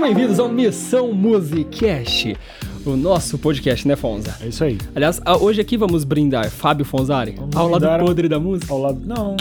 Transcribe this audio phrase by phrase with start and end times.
[0.00, 2.34] Sejam bem-vindos ao Missão Musicast,
[2.86, 4.34] o nosso podcast, né, Fonza?
[4.40, 4.78] É isso aí.
[4.94, 8.72] Aliás, a- hoje aqui vamos brindar Fábio Fonzari, Vamos ao lado podre da música.
[8.72, 8.98] Ao lado.
[9.04, 9.36] Não.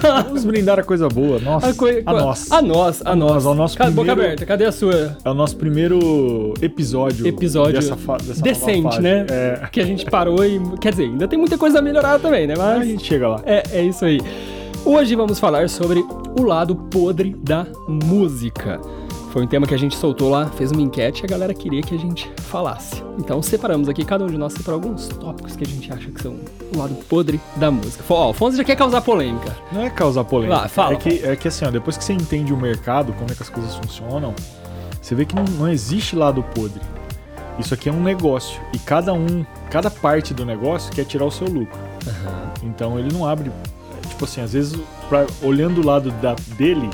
[0.00, 1.38] Vamos brindar a coisa boa.
[1.40, 1.68] Nossa.
[1.68, 2.50] A, coi- a nós.
[2.50, 3.44] A nós, a nós.
[3.44, 7.26] ao nosso Ca- Boca primeiro- aberta, cadê a sua É o nosso primeiro episódio.
[7.26, 9.26] episódio dessa, fa dessa decente, né?
[9.28, 9.68] É.
[9.70, 10.58] Que a gente parou e.
[10.80, 12.54] Quer dizer, ainda tem muita coisa a melhorar também, né?
[12.54, 12.88] A Mas.
[12.88, 13.42] gente chega lá.
[13.44, 14.20] É, é isso aí.
[14.86, 16.02] Hoje vamos falar sobre
[16.38, 18.80] o lado podre da música.
[19.30, 21.82] Foi um tema que a gente soltou lá, fez uma enquete e a galera queria
[21.82, 23.02] que a gente falasse.
[23.18, 26.22] Então separamos aqui, cada um de nós separou alguns tópicos que a gente acha que
[26.22, 26.36] são
[26.74, 28.02] o lado podre da música.
[28.08, 29.56] Ó, o Afonso já quer causar polêmica.
[29.72, 30.60] Não é causar polêmica.
[30.60, 33.30] Vai, fala, é, que, é que assim, ó, depois que você entende o mercado, como
[33.30, 34.34] é que as coisas funcionam,
[35.00, 36.80] você vê que não, não existe lado podre.
[37.58, 38.60] Isso aqui é um negócio.
[38.72, 41.78] E cada um, cada parte do negócio quer tirar o seu lucro.
[42.62, 43.50] Então ele não abre.
[44.08, 46.88] Tipo assim, às vezes, pra, olhando o lado da, dele,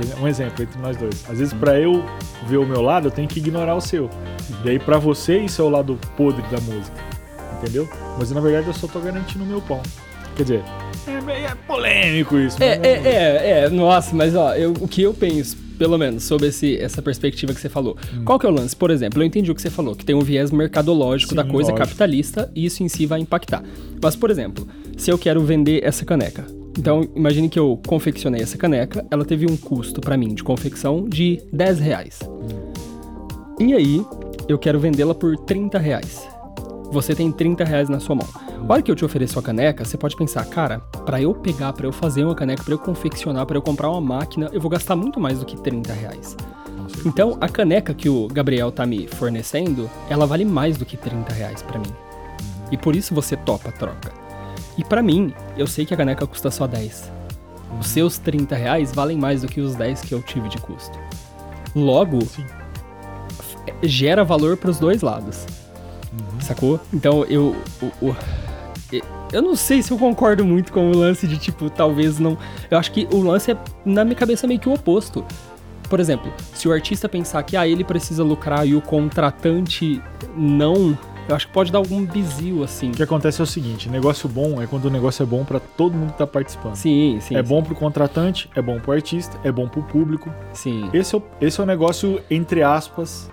[0.00, 1.24] exemplo, um exemplo entre nós dois.
[1.28, 2.04] Às vezes, pra eu
[2.46, 4.08] ver o meu lado, eu tenho que ignorar o seu.
[4.64, 6.96] E aí, pra você, isso é o lado podre da música.
[7.60, 7.88] Entendeu?
[8.18, 9.80] Mas na verdade, eu só tô garantindo o meu pão.
[10.36, 10.62] Quer dizer,
[11.06, 12.60] é, meio- é polêmico isso.
[12.62, 16.24] É, mas é, é, é, nossa, mas ó, eu- o que eu penso, pelo menos,
[16.24, 17.96] sobre esse, essa perspectiva que você falou.
[18.14, 18.24] Hum.
[18.24, 18.74] Qual que é o lance?
[18.74, 21.44] Por exemplo, eu entendi o que você falou, que tem um viés mercadológico Sim, da
[21.44, 21.78] coisa lógico.
[21.86, 23.62] capitalista e isso em si vai impactar.
[24.02, 26.46] Mas, por exemplo, se eu quero vender essa caneca.
[26.78, 31.06] Então, imagine que eu confeccionei essa caneca, ela teve um custo pra mim de confecção
[31.08, 32.20] de 10 reais.
[33.60, 34.04] E aí,
[34.48, 36.26] eu quero vendê-la por 30 reais.
[36.90, 38.28] Você tem 30 reais na sua mão.
[38.68, 41.72] A hora que eu te ofereço a caneca, você pode pensar, cara, pra eu pegar,
[41.72, 44.70] pra eu fazer uma caneca, pra eu confeccionar, pra eu comprar uma máquina, eu vou
[44.70, 46.36] gastar muito mais do que 30 reais.
[47.04, 51.32] Então, a caneca que o Gabriel tá me fornecendo, ela vale mais do que 30
[51.32, 51.92] reais pra mim.
[52.70, 54.21] E por isso você topa a troca.
[54.78, 57.10] E pra mim, eu sei que a caneca custa só 10.
[57.80, 60.98] Os seus 30 reais valem mais do que os 10 que eu tive de custo.
[61.74, 62.44] Logo, Sim.
[63.82, 65.46] gera valor pros dois lados.
[66.40, 66.80] Sacou?
[66.92, 67.56] Então eu.
[67.80, 68.16] o- o-
[68.92, 72.36] e- eu não sei se eu concordo muito com o lance de tipo, talvez não.
[72.70, 75.24] Eu acho que o lance é, na minha cabeça, meio que o oposto.
[75.88, 80.02] Por exemplo, se o artista pensar que ah, ele precisa lucrar e o contratante
[80.36, 80.96] não,
[81.28, 82.90] eu acho que pode dar algum bizil assim.
[82.90, 85.60] O que acontece é o seguinte: negócio bom é quando o negócio é bom pra
[85.60, 86.74] todo mundo que tá participando.
[86.74, 87.36] Sim, sim.
[87.36, 90.32] é sim, bom pro contratante, é bom pro artista, é bom pro público.
[90.52, 90.88] Sim.
[90.92, 93.30] Esse é o, esse é o negócio, entre aspas,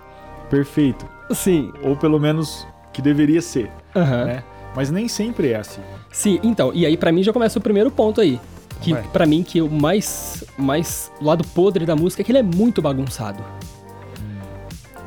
[0.48, 1.06] perfeito.
[1.32, 1.72] Sim.
[1.82, 4.24] Ou pelo menos que deveria ser, Aham.
[4.24, 4.44] né?
[4.74, 5.80] Mas nem sempre é assim.
[6.12, 8.40] Sim, então, e aí pra mim já começa o primeiro ponto aí.
[8.80, 9.02] Que Vai.
[9.12, 12.42] pra mim que o mais mais o lado podre da música é que ele é
[12.42, 13.42] muito bagunçado.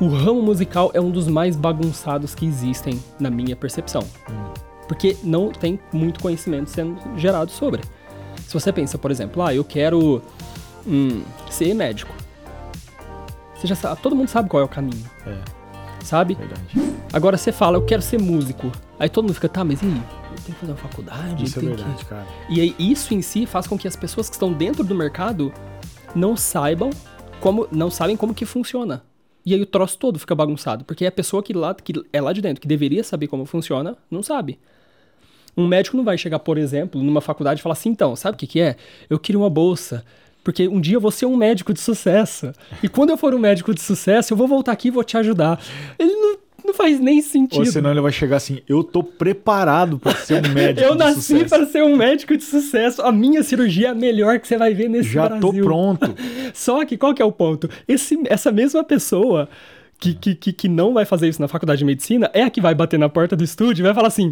[0.00, 4.02] O ramo musical é um dos mais bagunçados que existem na minha percepção.
[4.88, 7.82] Porque não tem muito conhecimento sendo gerado sobre.
[8.46, 10.20] Se você pensa, por exemplo, ah, eu quero
[10.86, 12.12] hum, ser médico.
[13.56, 15.38] Você já sabe, todo mundo sabe qual é o caminho, É,
[16.04, 16.34] sabe?
[16.34, 16.94] verdade.
[17.12, 18.70] Agora você fala, eu quero ser músico.
[18.98, 19.92] Aí todo mundo fica, tá, mas e aí?
[19.92, 21.44] Eu tenho que fazer uma faculdade?
[21.44, 22.26] Isso é tem que- verdade, cara.
[22.50, 25.52] E aí, isso em si faz com que as pessoas que estão dentro do mercado
[26.14, 26.90] não saibam
[27.40, 29.02] como, não sabem como que funciona.
[29.44, 32.32] E aí o troço todo fica bagunçado, porque a pessoa que, lá, que é lá
[32.32, 34.58] de dentro, que deveria saber como funciona, não sabe.
[35.56, 38.38] Um médico não vai chegar, por exemplo, numa faculdade e falar assim, então, sabe o
[38.38, 38.76] que que é?
[39.08, 40.04] Eu queria uma bolsa,
[40.42, 42.52] porque um dia eu vou ser um médico de sucesso.
[42.82, 45.16] E quando eu for um médico de sucesso, eu vou voltar aqui e vou te
[45.16, 45.62] ajudar.
[45.98, 47.60] Ele não, não faz nem sentido.
[47.60, 50.86] Ou senão ele vai chegar assim: eu tô preparado pra ser um médico.
[50.86, 53.02] Eu nasci para ser um médico de sucesso.
[53.02, 55.40] A minha cirurgia é a melhor que você vai ver nesse Já Brasil.
[55.40, 56.14] tô pronto.
[56.54, 57.68] Só que qual que é o ponto?
[57.86, 59.48] Esse, essa mesma pessoa
[59.98, 62.74] que, que, que, não vai fazer isso na faculdade de medicina é a que vai
[62.74, 64.30] bater na porta do estúdio e vai falar assim: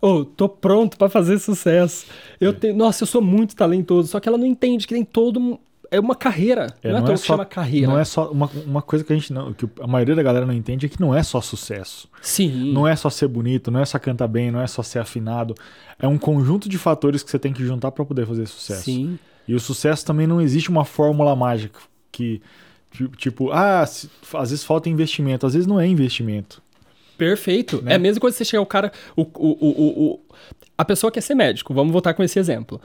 [0.00, 2.06] Ô, tô pronto para fazer sucesso.
[2.40, 4.08] Eu tenho, nossa, eu sou muito talentoso.
[4.08, 5.58] Só que ela não entende que tem todo um.
[5.90, 6.68] É uma carreira.
[6.84, 7.86] não é, à toa que chama carreira.
[7.88, 10.46] Não é só uma, uma coisa que a gente não, que a maioria da galera
[10.46, 12.08] não entende é que não é só sucesso.
[12.22, 12.72] Sim.
[12.72, 15.54] Não é só ser bonito, não é só cantar bem, não é só ser afinado.
[15.98, 18.84] É um conjunto de fatores que você tem que juntar pra poder fazer sucesso.
[18.84, 19.18] Sim.
[19.48, 21.80] E o sucesso também não existe uma fórmula mágica
[22.12, 22.40] que
[22.92, 24.08] ti- tipo, ah, às
[24.50, 26.62] vezes falta investimento, às vezes não é investimento.
[27.18, 27.82] Perfeito.
[27.82, 27.92] Né?
[27.92, 28.92] É a mesma coisa que você chegar o cara.
[29.16, 30.20] O, o, o- o-
[30.78, 32.80] a pessoa quer ser médico, vamos voltar com esse exemplo.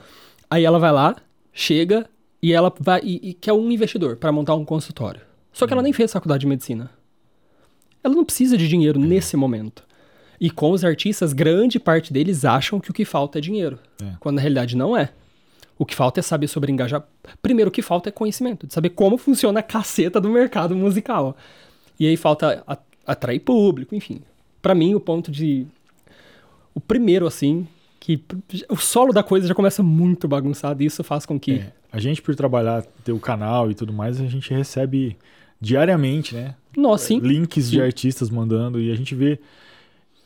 [0.50, 1.16] Aí ela vai lá,
[1.52, 2.06] chega
[2.46, 5.20] e ela vai e, e quer um investidor para montar um consultório.
[5.52, 6.88] Só que ela nem fez faculdade de medicina.
[8.04, 9.82] Ela não precisa de dinheiro nesse momento.
[10.40, 13.80] E com os artistas, grande parte deles acham que o que falta é dinheiro.
[14.00, 14.12] É.
[14.20, 15.10] Quando na realidade não é.
[15.76, 17.02] O que falta é saber sobre engajar.
[17.42, 21.36] Primeiro, o que falta é conhecimento, de saber como funciona a caceta do mercado musical.
[21.98, 22.64] E aí falta
[23.04, 24.20] atrair público, enfim.
[24.62, 25.66] Pra mim, o ponto de.
[26.72, 27.66] O primeiro, assim,
[27.98, 28.22] que
[28.68, 31.54] o solo da coisa já começa muito bagunçado e isso faz com que.
[31.54, 35.16] É, a gente, por trabalhar, ter o canal e tudo mais, a gente recebe
[35.58, 36.54] diariamente, né?
[36.76, 37.20] Nossa, sim.
[37.20, 37.82] Links de Sim.
[37.82, 39.40] artistas mandando e a gente vê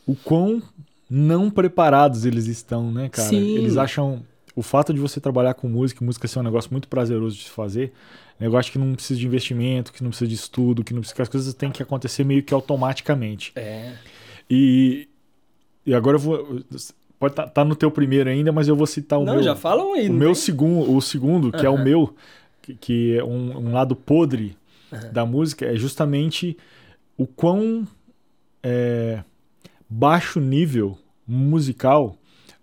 [0.05, 0.61] o quão
[1.09, 3.29] não preparados eles estão, né, cara?
[3.29, 3.55] Sim.
[3.55, 4.21] Eles acham
[4.53, 7.49] o fato de você trabalhar com música, música ser um negócio muito prazeroso de se
[7.49, 7.93] fazer,
[8.37, 11.21] negócio que não precisa de investimento, que não precisa de estudo, que não precisa que
[11.21, 13.53] as coisas têm que acontecer meio que automaticamente.
[13.55, 13.93] É.
[14.49, 15.07] E,
[15.85, 16.61] e agora eu vou.
[17.21, 19.43] Pode estar tá, no teu primeiro ainda, mas eu vou citar o não, meu.
[19.43, 20.07] já falam aí.
[20.07, 20.41] o não meu tem?
[20.41, 22.15] segundo, o segundo, que é o meu,
[22.63, 24.57] que, que é um, um lado podre
[25.11, 26.57] da música, é justamente
[27.15, 27.87] o quão
[28.63, 29.23] é,
[29.87, 30.97] baixo nível
[31.27, 32.17] musical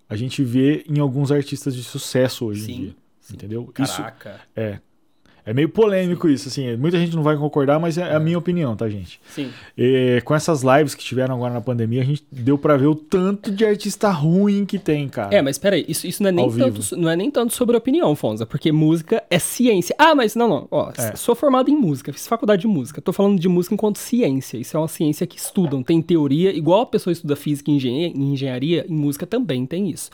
[0.08, 2.96] a gente vê em alguns artistas de sucesso hoje Sim, em dia.
[3.20, 3.34] sim.
[3.34, 3.72] Entendeu?
[3.78, 4.40] Isso Caraca.
[4.56, 4.80] é.
[5.48, 6.76] É meio polêmico isso, assim.
[6.76, 9.18] Muita gente não vai concordar, mas é a minha opinião, tá, gente?
[9.30, 9.48] Sim.
[9.78, 12.94] E com essas lives que tiveram agora na pandemia, a gente deu pra ver o
[12.94, 15.34] tanto de artista ruim que tem, cara.
[15.34, 16.96] É, mas peraí, isso, isso não, é nem tanto, vivo.
[17.00, 19.96] não é nem tanto sobre opinião, Fonza, porque música é ciência.
[19.98, 20.68] Ah, mas não, não.
[20.70, 21.16] Ó, É.
[21.16, 23.00] sou formado em música, fiz faculdade de música.
[23.00, 24.58] Tô falando de música enquanto ciência.
[24.58, 28.84] Isso é uma ciência que estudam, tem teoria, igual a pessoa estuda física e engenharia,
[28.86, 30.10] em música também tem isso.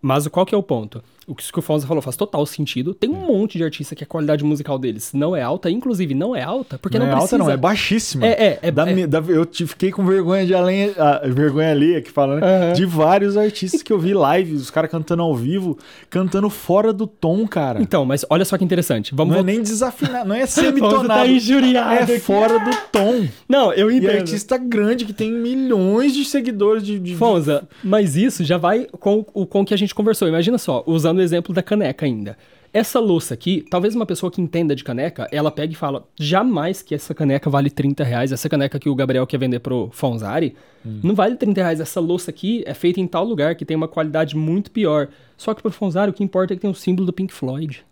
[0.00, 1.02] Mas qual que é o ponto?
[1.26, 2.94] O que o Fonza falou faz total sentido.
[2.94, 6.36] Tem um monte de artista que a qualidade musical deles não é alta, inclusive não
[6.36, 7.34] é alta, porque não, não, é precisa.
[7.36, 8.24] alta, não, é baixíssima.
[8.26, 12.00] É, é, é- Dá é- dá- eu fiquei com vergonha de além, ah, vergonha ali,
[12.00, 12.46] que fala, né?
[12.46, 12.72] Aham.
[12.74, 15.76] De vários artistas que eu vi live, os caras cantando ao vivo,
[16.08, 17.82] cantando fora do tom, cara.
[17.82, 19.12] Então, mas olha só que interessante.
[19.14, 19.52] Vamos não é voltar.
[19.52, 21.08] nem desafinar, não é semitonado.
[21.08, 22.18] tá injuriado é aqui.
[22.20, 23.26] fora do tom.
[23.48, 24.18] Não, eu E entendo.
[24.18, 26.98] artista grande que tem milhões de seguidores de.
[27.00, 30.28] de- Fonza, mas isso já vai com o com o que a gente conversou.
[30.28, 32.36] Imagina só, usando o exemplo da caneca ainda.
[32.72, 36.82] Essa louça aqui, talvez uma pessoa que entenda de caneca, ela pega e fala, jamais
[36.82, 38.32] que essa caneca vale 30 reais.
[38.32, 40.54] Essa caneca que o Gabriel quer vender pro Fonzari,
[40.84, 41.80] não vale 30 reais.
[41.80, 45.08] Essa louça aqui é feita em tal lugar que tem uma qualidade muito pior.
[45.38, 47.82] Só que pro Fonzari o que importa é que tem o símbolo do Pink Floyd.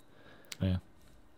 [0.61, 0.77] É.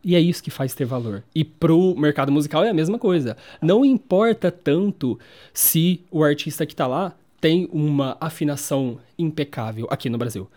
[0.03, 1.23] E é isso que faz ter valor.
[1.35, 3.37] E pro mercado musical é a mesma coisa.
[3.63, 5.19] Não importa tanto
[5.53, 10.49] se o artista que tá lá tem uma afinação impecável aqui no Brasil.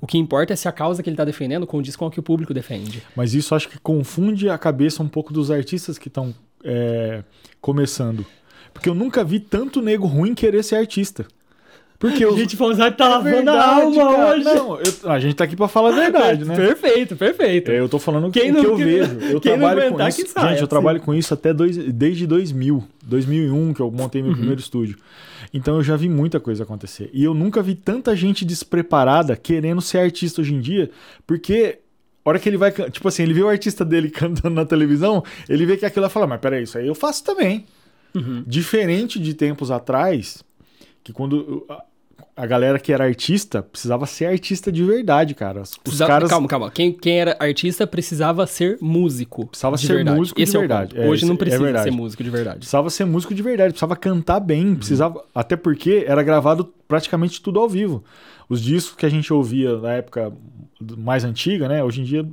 [0.00, 2.20] O que importa é se a causa que ele tá defendendo condiz com o que
[2.20, 3.02] o público defende.
[3.14, 6.34] Mas isso acho que confunde a cabeça um pouco dos artistas que estão
[7.60, 8.24] começando.
[8.72, 11.26] Porque eu nunca vi tanto nego ruim querer ser artista.
[11.98, 12.36] Porque eu.
[12.36, 14.34] Gente, Fonzari tá É lavando verdade, a alma cara.
[14.34, 14.44] hoje.
[14.44, 16.54] Não, eu- a gente tá aqui pra falar a verdade, né?
[16.54, 17.70] Perfeito, perfeito.
[17.70, 19.18] É, eu tô falando Quem o não- que eu vejo.
[19.20, 20.22] Eu quem não trabalho com aguentar isso.
[20.24, 20.66] que saia, gente, eu assim.
[20.70, 24.28] trabalho com isso até dois, desde 2000, 2001 que eu montei Uhum.
[24.28, 24.96] meu primeiro estúdio.
[25.54, 27.08] Então eu já vi muita coisa acontecer.
[27.14, 30.90] E eu nunca vi tanta gente despreparada querendo ser artista hoje em dia,
[31.26, 31.78] porque
[32.24, 35.22] a hora que ele vai, tipo assim, ele vê o artista dele cantando na televisão,
[35.48, 37.64] ele vê que aquilo e fala, mas peraí, isso aí eu faço também.
[38.14, 38.42] Uhum.
[38.46, 40.42] Diferente de tempos atrás,
[41.06, 41.64] que quando
[42.34, 45.62] a- galera que era artista precisava ser artista de verdade, cara.
[45.62, 46.70] Os Precisava- caras Calma, calma.
[46.70, 49.46] Quem, quem era artista precisava ser músico.
[49.46, 50.18] Precisava de ser verdade.
[50.18, 50.98] músico de Esse é o verdade.
[50.98, 51.84] É, Hoje não é precisa verdade.
[51.84, 52.58] ser músico de verdade.
[52.58, 57.60] precisava ser músico de verdade, precisava cantar bem, precisava, até porque era gravado praticamente tudo
[57.60, 58.02] ao vivo.
[58.48, 60.32] Os discos que a gente ouvia na época
[60.98, 61.82] mais antiga, né?
[61.84, 62.26] Hoje em dia,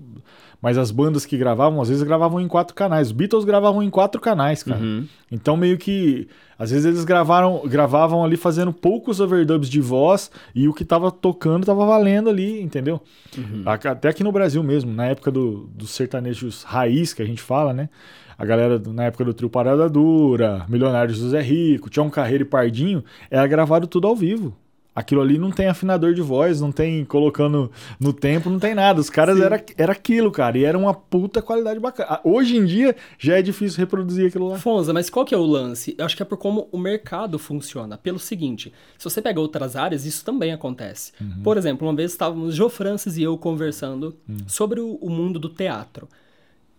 [0.64, 3.08] mas as bandas que gravavam, às vezes gravavam em quatro canais.
[3.08, 4.80] Os Beatles gravavam em quatro canais, cara.
[4.80, 5.06] Uhum.
[5.30, 6.26] Então meio que
[6.58, 11.12] às vezes eles gravaram, gravavam ali fazendo poucos overdubs de voz e o que tava
[11.12, 13.02] tocando tava valendo ali, entendeu?
[13.38, 13.64] Uhum.
[13.66, 17.74] Até aqui no Brasil mesmo, na época do- dos sertanejos raiz que a gente fala,
[17.74, 17.90] né?
[18.38, 22.48] A galera do- na época do trio Parada Dura, Milionário José Rico, Tião Carreiro e
[22.48, 24.56] Pardinho, era gravado tudo ao vivo.
[24.96, 29.02] Aquilo ali não tem afinador de voz, não tem colocando no tempo, não tem nada.
[29.02, 29.44] Os caras Sim.
[29.44, 32.10] era, era aquilo, cara, e era uma puta qualidade bacana.
[32.12, 34.58] Ah, Hoje em dia já é difícil reproduzir aquilo lá.
[34.60, 35.96] Fonza, mas qual que é o lance?
[35.98, 37.98] Eu acho que é por como o mercado funciona.
[37.98, 41.12] Pelo seguinte, se você pega outras áreas, isso também acontece.
[41.20, 41.42] Uhum.
[41.44, 44.38] Por exemplo, uma vez estávamos Jô Francis e eu conversando Hum.
[44.48, 46.08] sobre o, o mundo do teatro.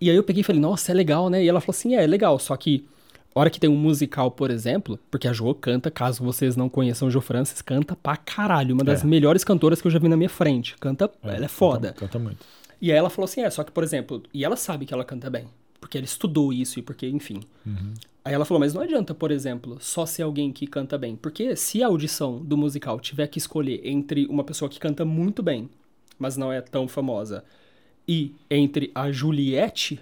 [0.00, 1.42] E aí eu peguei e falei, nossa, é legal, né?
[1.42, 2.87] E ela falou assim, é, é legal, só que
[3.41, 7.11] hora que tem um musical, por exemplo, porque a Jo canta, caso vocês não conheçam
[7.11, 8.75] Jô Francis, canta pra caralho.
[8.75, 9.07] Uma das É.
[9.07, 10.76] melhores cantoras que eu já vi na minha frente.
[10.79, 11.88] Canta, ela é foda.
[11.88, 12.47] Canta, canta muito.
[12.81, 15.05] E aí ela falou assim: é, só que, por exemplo, e ela sabe que ela
[15.05, 15.47] canta bem,
[15.81, 17.41] porque ela estudou isso e porque, enfim.
[18.25, 21.17] Aí ela falou: mas não adianta, por exemplo, só ser alguém que canta bem.
[21.17, 25.43] Porque se a audição do musical tiver que escolher entre uma pessoa que canta muito
[25.43, 25.69] bem,
[26.19, 27.45] mas não é tão famosa,
[28.07, 30.00] e entre a Juliette.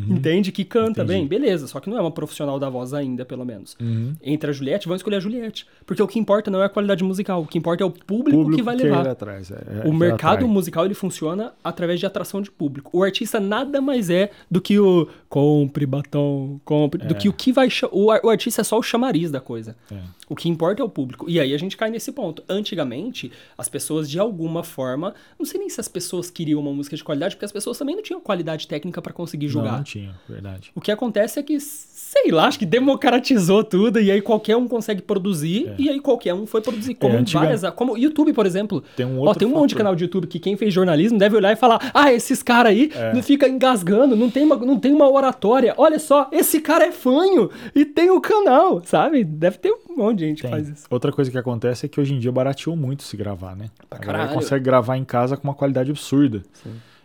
[0.09, 0.51] Entende?
[0.53, 1.09] Que canta Entendi.
[1.09, 3.77] bem, beleza, só que não é uma profissional da voz ainda, pelo menos.
[3.81, 4.15] Uhum.
[4.23, 5.67] Entre a Juliette, vão escolher a Juliette.
[5.87, 8.39] Porque o que importa não é a qualidade musical, o que importa é o público,
[8.39, 9.07] Público que vai levar.
[9.09, 10.49] atrás, é- é- O mercado atrai.
[10.49, 12.91] musical ele funciona através de atração de público.
[12.97, 17.53] O artista nada mais é do que o compre batom, compre, do que o que
[17.53, 19.77] vai o, o artista é só o chamariz da coisa.
[19.91, 19.97] É.
[20.33, 21.29] O que importa é o público.
[21.29, 22.43] E aí a gente cai nesse ponto.
[22.49, 26.97] Antigamente, as pessoas, de alguma forma, não sei nem se as pessoas queriam uma música
[26.97, 29.71] de qualidade, porque as pessoas também não tinham qualidade técnica para conseguir julgar.
[29.73, 30.71] Não, não tinha, verdade.
[30.75, 34.67] O que acontece é que, sei lá, acho que democratizou tudo e aí qualquer um
[34.67, 35.75] consegue produzir É.
[35.79, 36.95] e aí qualquer um foi produzir.
[36.95, 37.63] Como É, antiga- várias.
[37.75, 38.83] Como o YouTube, por exemplo.
[38.97, 39.79] Tem um Ó, outro tem um monte de fator.
[39.85, 42.91] canal de YouTube que quem fez jornalismo deve olhar e falar: ah, esses caras aí
[42.95, 43.13] É.
[43.13, 45.75] não fica engasgando, não tem, uma, não tem uma oratória.
[45.77, 49.25] Olha só, esse cara é fanho e tem o canal, sabe?
[49.25, 50.51] Deve ter um monte de gente que Tem.
[50.51, 50.87] faz isso.
[50.91, 53.71] Outra coisa que acontece é que hoje em dia barateou muito se gravar, né?
[53.89, 56.43] Pra A galera consegue gravar em casa com uma qualidade absurda.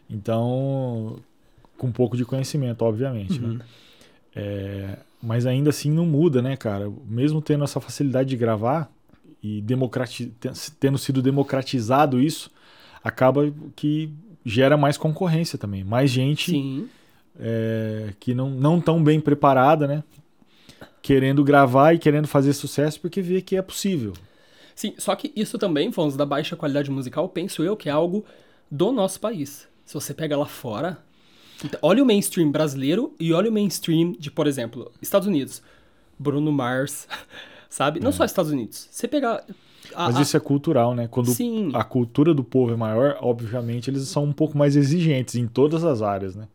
[0.10, 1.18] Então,
[1.78, 3.40] com um pouco de conhecimento, obviamente.
[3.40, 3.56] Uhum.
[3.56, 3.66] né?
[4.36, 6.92] É, mas ainda assim não muda, né, cara?
[7.08, 8.90] Mesmo tendo essa facilidade de gravar
[9.42, 10.32] e democrati
[10.80, 12.52] tendo sido democratizado isso,
[13.04, 14.12] acaba que
[14.46, 15.84] gera mais concorrência também.
[15.84, 16.88] Mais gente Sim.
[17.40, 20.04] é, que não, não tão bem preparada, né?
[21.08, 24.12] Querendo gravar e querendo fazer sucesso porque vê que é possível.
[24.76, 28.26] Sim, só que isso também, falando da baixa qualidade musical, penso eu que é algo
[28.70, 29.70] do nosso país.
[29.86, 30.98] Se você pega lá fora,
[31.64, 35.62] então, olha o mainstream brasileiro e olha o mainstream de, por exemplo, Estados Unidos.
[36.20, 37.08] Bruno Mars,
[37.70, 38.02] sabe?
[38.02, 38.90] Não só Estados Unidos.
[38.92, 39.46] Você pegar.
[39.96, 41.08] a- Mas a- isso é cultural, né?
[41.08, 41.72] Quando Sim.
[41.74, 45.86] a cultura do povo é maior, obviamente eles são um pouco mais exigentes em todas
[45.86, 46.50] as áreas, né?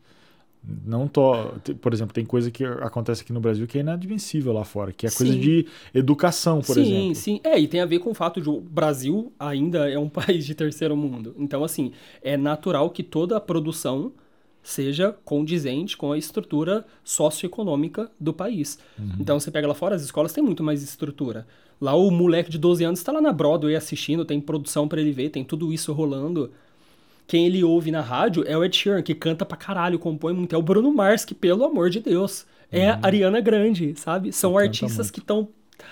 [0.64, 1.34] Não tô,
[1.80, 5.06] por exemplo, tem coisa que acontece aqui no Brasil que é inadmissível lá fora, que
[5.06, 5.40] é coisa Sim.
[5.40, 7.14] de educação, por sim, exemplo.
[7.16, 7.40] sim.
[7.42, 10.46] É, e tem a ver com o fato de o Brasil ainda é um país
[10.46, 11.34] de terceiro mundo.
[11.36, 11.92] Então, assim,
[12.22, 14.12] é natural que toda a produção
[14.62, 18.78] seja condizente com a estrutura socioeconômica do país.
[18.96, 19.16] Uhum.
[19.18, 21.44] Então, você pega lá fora, as escolas têm muito mais estrutura.
[21.80, 25.10] Lá o moleque de 12 anos está lá na Broadway assistindo, tem produção para ele
[25.10, 26.52] ver, tem tudo isso rolando.
[27.32, 30.54] Quem ele ouve na rádio é o Ed Sheeran, que canta pra caralho, compõe muito.
[30.54, 34.30] É o Bruno Mars, que, pelo amor de Deus, é a Ariana Grande, sabe?
[34.34, 34.58] São Uhum.
[34.58, 35.48] Artistas que estão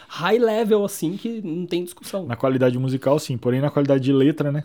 [0.07, 2.27] high level, assim, que não tem discussão.
[2.27, 4.65] Na qualidade musical, sim, porém na qualidade de letra, né?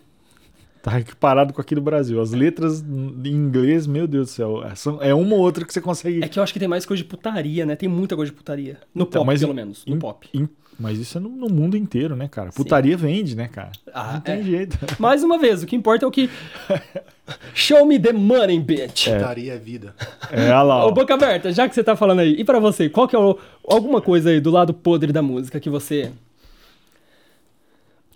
[0.83, 2.19] Tá equiparado com aqui do Brasil.
[2.19, 5.71] As letras em inglês, meu Deus do céu, é- são- é uma ou outra que
[5.73, 6.21] você consegue.
[6.25, 7.77] É que eu acho que tem mais coisa de putaria, né?
[7.77, 8.79] Tem muita coisa de putaria.
[8.93, 9.85] No Então, pop, pelo em- menos.
[9.85, 10.27] No em- pop.
[10.33, 12.51] em- mas isso é no, no mundo inteiro, né, cara?
[12.51, 13.71] Putaria vende, né, cara?
[13.93, 14.43] Ah, Não tem é.
[14.43, 14.77] jeito.
[14.99, 16.29] Mais uma vez, o que importa é o que.
[17.53, 19.09] Show me the money, bitch.
[19.09, 19.95] Putaria é vida.
[20.31, 20.85] É, olha lá.
[20.85, 20.91] Ô, ó.
[20.91, 23.37] boca aberta, já que você tá falando aí, e pra você, qual que é o,
[23.67, 26.11] alguma coisa aí do lado podre da música que você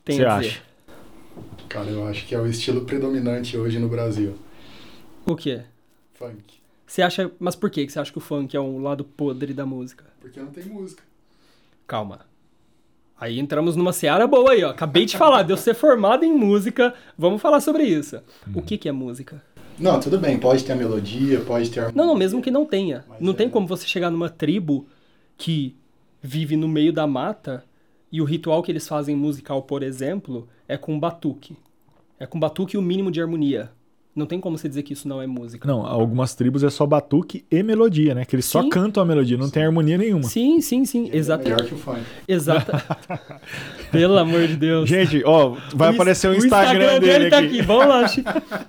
[0.06, 0.50] tem Você a dizer?
[0.52, 0.62] acha?
[1.68, 4.36] Cara, eu acho que é o estilo predominante hoje no Brasil.
[5.26, 5.62] O quê?
[6.16, 6.60] Funk.
[6.86, 9.54] Você acha, mas por que que você acha que o funk é um lado podre
[9.54, 10.06] da música?
[10.20, 11.04] Porque não tem música.
[11.86, 12.22] Calma.
[13.20, 14.70] Aí entramos numa seara boa aí, ó.
[14.70, 16.94] Acabei de falar, de eu ser formado em música.
[17.18, 18.20] Vamos falar sobre isso.
[18.56, 19.44] O que que é música?
[19.78, 22.66] Não, tudo bem, pode ter a melodia, pode ter a Não, não, mesmo que não
[22.66, 23.04] tenha.
[23.08, 24.88] Mas não é- tem como você chegar numa tribo
[25.38, 25.76] que
[26.22, 27.64] vive no meio da mata
[28.12, 31.56] e o ritual que eles fazem musical, por exemplo, é com batuque.
[32.20, 33.72] É com batuque e o mínimo de harmonia.
[34.16, 35.66] Não tem como você dizer que isso não é música.
[35.68, 38.26] Não, algumas tribos é só batuque e melodia, né?
[38.26, 38.70] Que eles só Sim.
[38.70, 40.24] cantam a melodia, não tem harmonia nenhuma.
[40.24, 41.02] Sim, sim, sim.
[41.02, 41.64] É melhor Exatamente.
[41.66, 42.02] que o funk.
[42.28, 42.84] Exata.
[43.92, 44.90] Pelo amor de Deus.
[44.90, 47.48] Gente, ó, vai O aparecer o ins- Instagram, dele tá aqui.
[47.48, 47.62] aqui.
[47.62, 48.06] Vamos lá.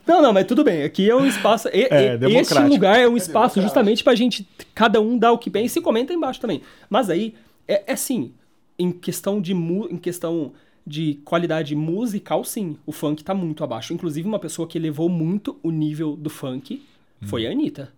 [0.07, 0.83] Não, não, mas tudo bem.
[0.85, 1.69] Aqui é um espaço.
[1.69, 2.61] e- É, e- democrático.
[2.61, 3.63] Este lugar é um espaço democrático.
[3.63, 6.61] justamente pra gente, cada um dar o que pensa e comenta embaixo também.
[6.89, 7.35] Mas aí,
[7.67, 8.33] é, é assim,
[8.79, 10.53] em questão de mu- em questão
[10.91, 13.95] de qualidade musical, sim, o funk tá muito abaixo.
[13.95, 16.83] Inclusive, uma pessoa que elevou muito o nível do funk
[17.23, 17.93] foi a Anitta.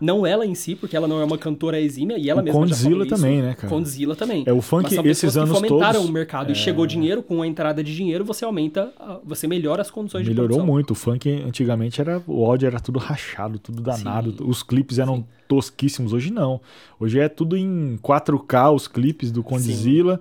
[0.00, 2.42] Não ela em si, porque ela não é uma cantora exímia e ela É.
[2.42, 3.14] O mesma já Condzilla isso.
[3.14, 3.68] também, né, cara?
[3.68, 4.42] Condzilla também.
[4.46, 7.46] É, o funk, esses anos que fomentaram todos- o mercado e chegou dinheiro, com a
[7.46, 8.92] entrada de dinheiro você aumenta,
[9.24, 10.90] você melhora as condições de Melhorou muito.
[10.90, 12.20] O funk antigamente era.
[12.26, 14.32] O áudio era tudo rachado, tudo danado.
[14.32, 14.44] Sim.
[14.44, 16.12] Os clipes eram tosquíssimos.
[16.12, 16.60] Hoje não.
[16.98, 20.20] Hoje é tudo em 4K os clipes do Condzilla,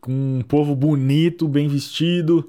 [0.00, 2.48] com um povo bonito, bem vestido.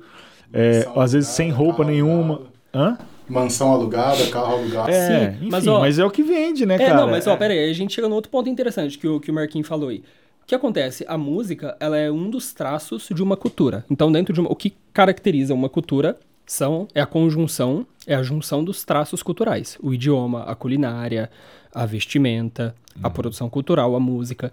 [0.53, 2.35] é, às vezes sem roupa nenhuma.
[2.35, 2.51] alugado.
[2.73, 2.97] Hã?
[3.29, 4.89] Mansão alugada, carro alugado.
[4.91, 6.95] É, Sim, enfim, mas, mas, ó, é o que vende, né, É, cara?
[6.95, 9.19] não, mas ó, É- pera aí, a gente chega num outro ponto interessante que o,
[9.21, 10.03] que o Marquinhos falou aí.
[10.43, 11.05] O que acontece?
[11.07, 13.85] A música, ela é um dos traços de uma cultura.
[13.89, 18.23] Então, dentro de uma, o que caracteriza uma cultura são é a conjunção, é a
[18.23, 19.77] junção dos traços culturais.
[19.81, 21.29] O idioma, a culinária,
[21.73, 24.51] a vestimenta, a produção cultural, a música.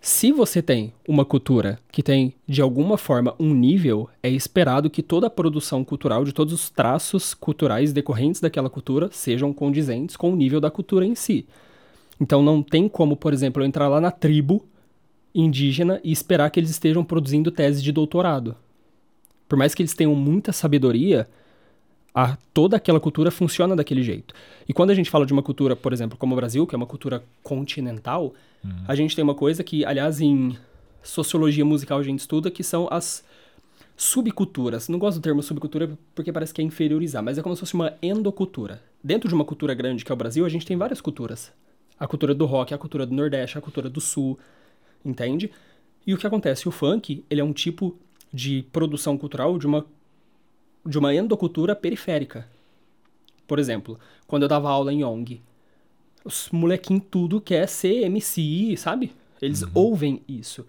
[0.00, 5.02] Se você tem uma cultura que tem, de alguma forma, um nível, é esperado que
[5.02, 10.32] toda a produção cultural, de todos os traços culturais decorrentes daquela cultura, sejam condizentes com
[10.32, 11.46] o nível da cultura em si.
[12.20, 14.64] Então não tem como, por exemplo, eu entrar lá na tribo
[15.34, 18.56] indígena e esperar que eles estejam produzindo tese de doutorado.
[19.48, 21.28] Por mais que eles tenham muita sabedoria,
[22.18, 24.34] a, toda aquela cultura funciona daquele jeito.
[24.66, 26.78] E quando a gente fala de uma cultura, por exemplo, como o Brasil, que é
[26.78, 28.32] uma cultura continental,
[28.88, 30.56] a gente tem uma coisa que, aliás, em
[31.02, 33.22] sociologia musical a gente estuda, que são as
[33.98, 34.88] subculturas.
[34.88, 37.74] Não gosto do termo subcultura porque parece que é inferiorizar, mas é como se fosse
[37.74, 38.82] uma endocultura.
[39.04, 41.52] Dentro de uma cultura grande que é o Brasil, a gente tem várias culturas.
[42.00, 44.38] A cultura do rock, a cultura do Nordeste, a cultura do Sul,
[45.04, 45.50] entende?
[46.06, 46.66] E o que acontece?
[46.66, 47.94] O funk, ele é um tipo
[48.32, 49.84] de produção cultural de uma,
[50.86, 52.48] de uma endocultura periférica.
[53.46, 55.40] Por exemplo, quando eu dava aula em Yong,
[56.24, 59.12] os molequinhos tudo quer ser MC, sabe?
[59.40, 60.66] Eles ouvem isso.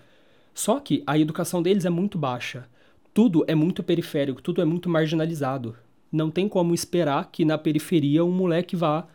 [0.54, 2.68] Só que a educação deles é muito baixa.
[3.14, 5.76] Tudo é muito periférico, tudo é muito marginalizado.
[6.12, 9.08] Não tem como esperar que na periferia um moleque vá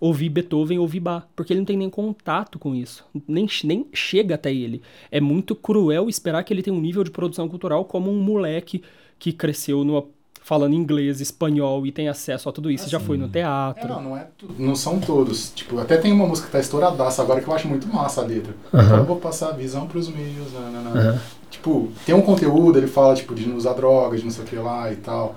[0.00, 3.86] ouvir Beethoven ou ouvir Bach, porque ele não tem nem contato com isso, nem, nem
[3.92, 4.80] chega até ele.
[5.10, 8.82] É muito cruel esperar que ele tenha um nível de produção cultural como um moleque
[9.18, 10.06] que cresceu numa,
[10.42, 13.88] falando inglês, espanhol e tem acesso a tudo isso, já foi no É, teatro.
[13.88, 14.54] não, não é tudo.
[14.58, 15.50] Não são todos.
[15.54, 18.24] Tipo, até tem uma música que tá estouradaça agora que eu acho muito massa a
[18.24, 18.54] letra.
[18.72, 21.22] Eu vou passar a visão pros meios, nanana.
[21.50, 24.46] Tipo, tem um conteúdo, ele fala, tipo, de não usar drogas, de não sei o
[24.46, 25.36] que lá e tal.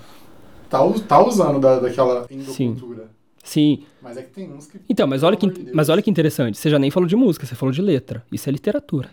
[0.69, 3.07] Tá, tá usando da, daquela endocultura.
[3.43, 3.83] Sim.
[4.01, 4.79] Mas é que tem uns que.
[4.89, 6.57] Então, mas olha, que, de mas olha que interessante.
[6.57, 8.24] Você já nem falou de música, você falou de letra.
[8.31, 9.10] Isso é literatura.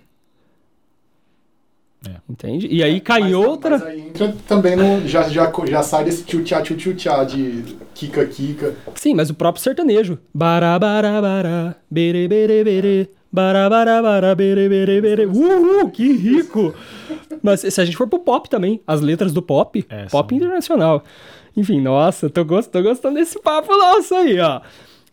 [2.09, 2.13] É.
[2.29, 2.67] Entende?
[2.71, 3.79] E aí cai Mas- outra.
[3.79, 5.07] Mas aí entra também no.
[5.07, 7.63] Já, já, já sai desse tchutchá, tchutchá de
[7.95, 8.75] kika, kika.
[8.95, 10.19] Sim, mas o próprio sertanejo.
[10.33, 13.11] Barabarabará, bere, bere, bere.
[13.33, 15.27] Barabarabara, bere, bere, bere.
[15.27, 16.75] Uhul, que rico!
[17.43, 20.37] Mas se a gente for pro pop também, as letras do pop, É, pop são-
[20.39, 21.05] internacional.
[21.57, 24.61] Enfim, nossa, tô, gost, tô gostando desse papo nosso aí, ó.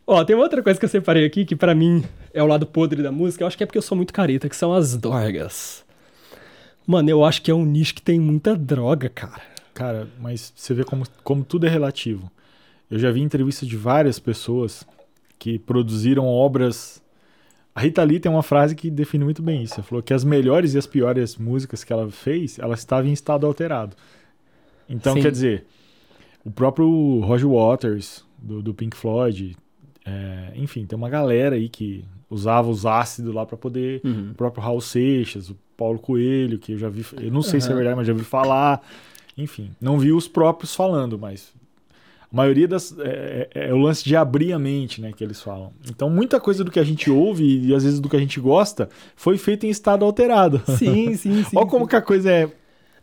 [0.06, 2.04] Ó, tem uma outra coisa que eu separei aqui, que pra mim
[2.34, 3.44] é o lado podre da música.
[3.44, 5.84] Eu acho que é porque eu sou muito careta, que são as drogas.
[6.88, 9.42] Mano, eu acho que é um nicho que tem muita droga, cara.
[9.74, 12.32] Cara, mas você vê como, como tudo é relativo.
[12.90, 14.88] Eu já vi entrevistas de várias pessoas
[15.38, 17.04] que produziram obras.
[17.76, 19.76] A Rita Lee tem uma frase que define muito bem isso.
[19.76, 23.12] Ela falou que as melhores e as piores músicas que ela fez, ela estava em
[23.12, 23.96] estado alterado.
[24.90, 25.22] Então, Sim.
[25.22, 25.66] quer dizer,
[26.46, 29.58] o próprio Roger Waters, do, do Pink Floyd,
[30.06, 34.32] é, enfim, tem uma galera aí que usava os ácidos lá para poder Uhum.
[34.32, 37.72] o próprio Raul Seixas, o Paulo Coelho, que eu já vi, eu não sei se
[37.72, 38.82] é verdade, mas já vi falar.
[39.38, 41.54] Enfim, não vi os próprios falando, mas
[42.32, 45.40] a maioria das é, é- é o lance de abrir a mente, né, que eles
[45.42, 45.72] falam.
[45.90, 48.40] Então, muita coisa do que a gente ouve e às vezes do que a gente
[48.40, 50.62] gosta foi feita em estado alterado.
[50.78, 51.56] Sim, sim, sim.
[51.56, 51.90] Olha como sim.
[51.90, 52.50] que a coisa é,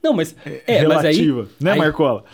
[0.02, 0.34] Não, mas.
[0.44, 1.14] É, mas aí.
[1.16, 2.24] relativa, né, aí- Marcola?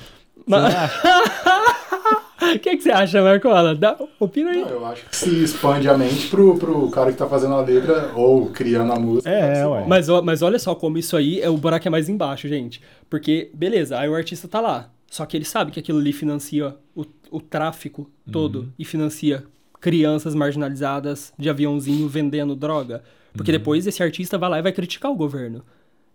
[0.46, 0.72] Mas...
[2.40, 3.74] O que, que você acha, Marcola?
[3.74, 3.96] Dá...
[4.18, 4.62] Opina aí.
[4.62, 7.60] Não, eu acho que se expande a mente pro, pro cara que tá fazendo a
[7.60, 9.30] letra ou criando a música.
[9.30, 9.84] É, ué.
[9.86, 12.80] Mas, mas olha só como isso aí é o buraco é mais embaixo, gente.
[13.08, 14.90] Porque, beleza, aí o artista tá lá.
[15.10, 19.44] Só que ele sabe que aquilo ali financia o, o tráfico todo e financia
[19.80, 23.02] crianças marginalizadas de aviãozinho vendendo droga.
[23.32, 25.64] Porque depois esse artista vai lá e vai criticar o governo.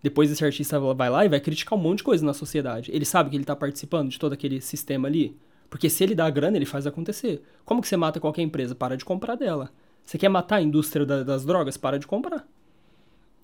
[0.01, 2.91] Depois esse artista vai lá e vai criticar um monte de coisa na sociedade.
[2.93, 5.35] Ele sabe que ele tá participando de todo aquele sistema ali.
[5.69, 7.41] Porque se ele dá a grana, ele faz acontecer.
[7.65, 8.73] Como que você mata qualquer empresa?
[8.75, 9.69] Para de comprar dela.
[10.05, 11.75] Você quer matar a indústria da- das drogas?
[11.77, 12.45] Para de comprar.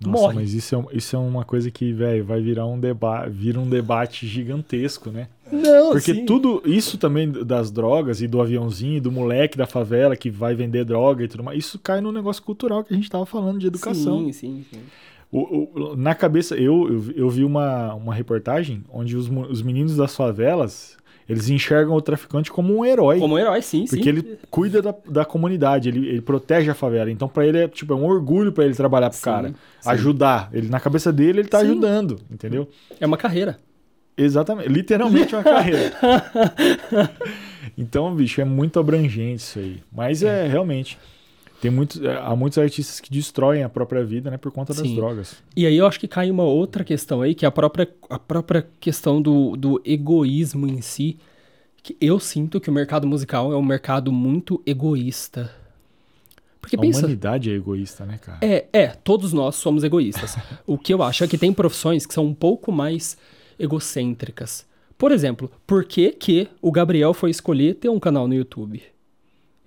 [0.04, 0.36] Nossa, Morre.
[0.36, 3.70] mas isso é, isso é uma coisa que, velho, vai virar um debate, vira um
[3.70, 5.28] debate gigantesco, né?
[5.52, 6.26] Não, Porque sim.
[6.26, 10.56] tudo isso também das drogas e do aviãozinho, e do moleque da favela que vai
[10.56, 13.60] vender droga e tudo mais, isso cai no negócio cultural que a gente tava falando
[13.60, 14.22] de educação.
[14.22, 14.80] Sim, sim, sim.
[15.32, 19.96] O- o- na cabeça, eu, eu, eu vi uma, uma reportagem onde os, os meninos
[19.96, 20.98] das favelas,
[21.32, 23.18] eles enxergam o traficante como um herói.
[23.18, 23.96] Como herói, sim, sim.
[23.96, 27.10] Porque ele cuida da, da comunidade, ele, ele protege a favela.
[27.10, 29.48] Então, pra ele é tipo é um orgulho pra ele trabalhar pro Sim, cara,
[29.80, 29.90] sim.
[29.90, 30.50] ajudar.
[30.52, 31.68] Ele na cabeça dele ele tá Sim.
[31.68, 32.68] ajudando, entendeu?
[33.00, 33.58] É uma carreira.
[34.18, 35.94] Exatamente, literalmente uma carreira.
[37.78, 39.78] Então, bicho, é muito abrangente isso aí.
[39.92, 40.98] Mas é, realmente.
[41.62, 44.82] Tem muitos, é, há muitos artistas que destroem a própria vida, né, por conta das
[44.82, 44.96] Sim.
[44.96, 45.36] drogas.
[45.56, 48.18] E aí eu acho que cai uma outra questão aí, que é a própria, a
[48.18, 51.20] própria questão do, do egoísmo em si.
[51.84, 55.52] Que eu sinto que o mercado musical é um mercado muito egoísta.
[56.60, 57.00] Porque a pensa.
[57.00, 58.40] humanidade é egoísta, né, cara?
[58.42, 60.38] É, é, todos nós somos egoístas.
[60.66, 63.18] o que eu acho é que tem profissões que são um pouco mais
[63.60, 64.66] egocêntricas.
[64.98, 68.82] Por exemplo, por que, que o Gabriel foi escolher ter um canal no YouTube?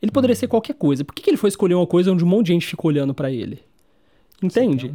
[0.04, 1.02] Ele poderia ser qualquer coisa.
[1.02, 3.14] Por que, que ele foi escolher uma coisa onde um monte de gente ficou olhando
[3.14, 3.60] pra ele?
[4.42, 4.94] Entende?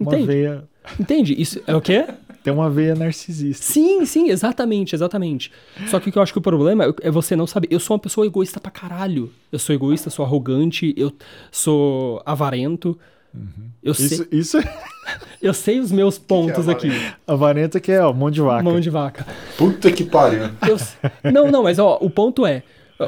[0.00, 0.26] Uma Entende?
[0.26, 0.64] veia,
[0.98, 1.40] Entende?
[1.40, 2.06] Isso é o quê?
[2.42, 3.62] tem uma veia narcisista.
[3.62, 5.52] Sim, sim, exatamente, exatamente.
[5.88, 7.68] Só que o que eu acho que o problema é- é você não saber.
[7.70, 9.30] Eu sou uma pessoa egoísta pra caralho.
[9.52, 11.12] Eu sou egoísta, sou arrogante, eu
[11.52, 12.98] sou avarento.
[13.82, 14.62] Eu, sei, Isso, isso é
[15.42, 16.88] eu sei os meus pontos aqui.
[17.26, 18.62] a varenta que é, ó, mão de vaca.
[18.62, 19.26] Mão de vaca.
[19.58, 20.50] Puta que pariu.
[20.66, 22.62] Eu não, não, mas ó, o ponto é.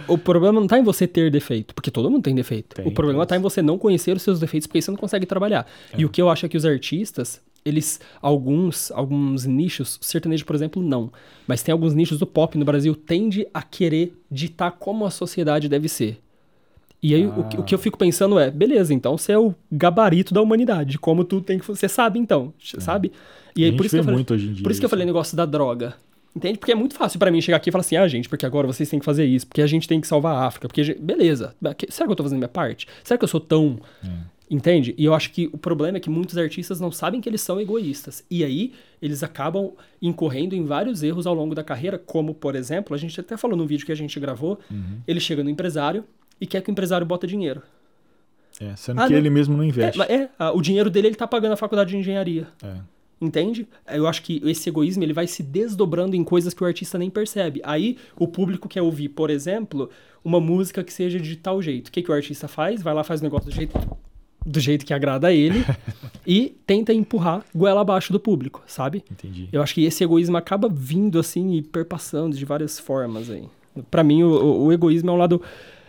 [0.08, 2.76] O problema não tá em você ter defeito, porque todo mundo tem defeito.
[2.76, 3.30] Tem, o problema tem.
[3.30, 5.66] tá em você não conhecer os seus defeitos, porque aí você não consegue trabalhar.
[5.92, 6.00] É.
[6.00, 10.56] E o que eu acho é que os artistas, eles, alguns, alguns nichos, sertanejo, por
[10.56, 11.12] exemplo, não.
[11.46, 15.68] Mas tem alguns nichos do pop no Brasil tende a querer ditar como a sociedade
[15.68, 16.18] deve ser.
[17.02, 17.40] E aí, ah.
[17.40, 20.40] o, que, o, que eu fico pensando é, beleza, então você é o gabarito da
[20.40, 21.66] humanidade, como tu tem que...
[21.66, 22.80] Você sabe, então, é.
[22.80, 23.12] sabe?
[23.56, 25.94] E aí, por isso, que eu falei, por isso que eu falei negócio da droga.
[26.34, 26.58] Entende?
[26.58, 28.66] Porque é muito fácil para mim chegar aqui e falar assim, ah, gente, porque agora
[28.66, 30.94] vocês têm que fazer isso, porque a gente tem que salvar a África, porque...
[30.94, 31.54] Beleza,
[31.88, 32.88] será que eu tô fazendo minha parte?
[33.04, 33.78] Será que eu sou tão...
[34.02, 34.34] É.
[34.50, 34.94] Entende?
[34.98, 37.58] E eu acho que o problema é que muitos artistas não sabem que eles são
[37.60, 38.22] egoístas.
[38.30, 42.94] E aí, eles acabam incorrendo em vários erros ao longo da carreira, como, por exemplo,
[42.94, 45.00] a gente até falou no vídeo que a gente gravou, uhum.
[45.08, 46.04] ele chega no empresário
[46.40, 47.62] e quer que o empresário bota dinheiro.
[48.60, 50.00] É, sendo ah, que não, ele mesmo não investe.
[50.02, 52.46] É, é, o dinheiro dele ele tá pagando a faculdade de engenharia.
[52.62, 52.76] É.
[53.24, 53.66] Entende?
[53.90, 57.08] Eu acho que esse egoísmo ele vai se desdobrando em coisas que o artista nem
[57.08, 57.60] percebe.
[57.64, 59.88] Aí o público quer ouvir, por exemplo,
[60.22, 61.88] uma música que seja de tal jeito.
[61.88, 62.82] O que, que o artista faz?
[62.82, 63.78] Vai lá, faz o negócio do jeito
[64.44, 65.64] do jeito que agrada a ele
[66.26, 69.02] e tenta empurrar goela abaixo do público, sabe?
[69.10, 69.48] Entendi.
[69.50, 73.44] Eu acho que esse egoísmo acaba vindo assim e perpassando de várias formas aí.
[73.90, 75.40] Para mim, o, o, egoísmo é um lado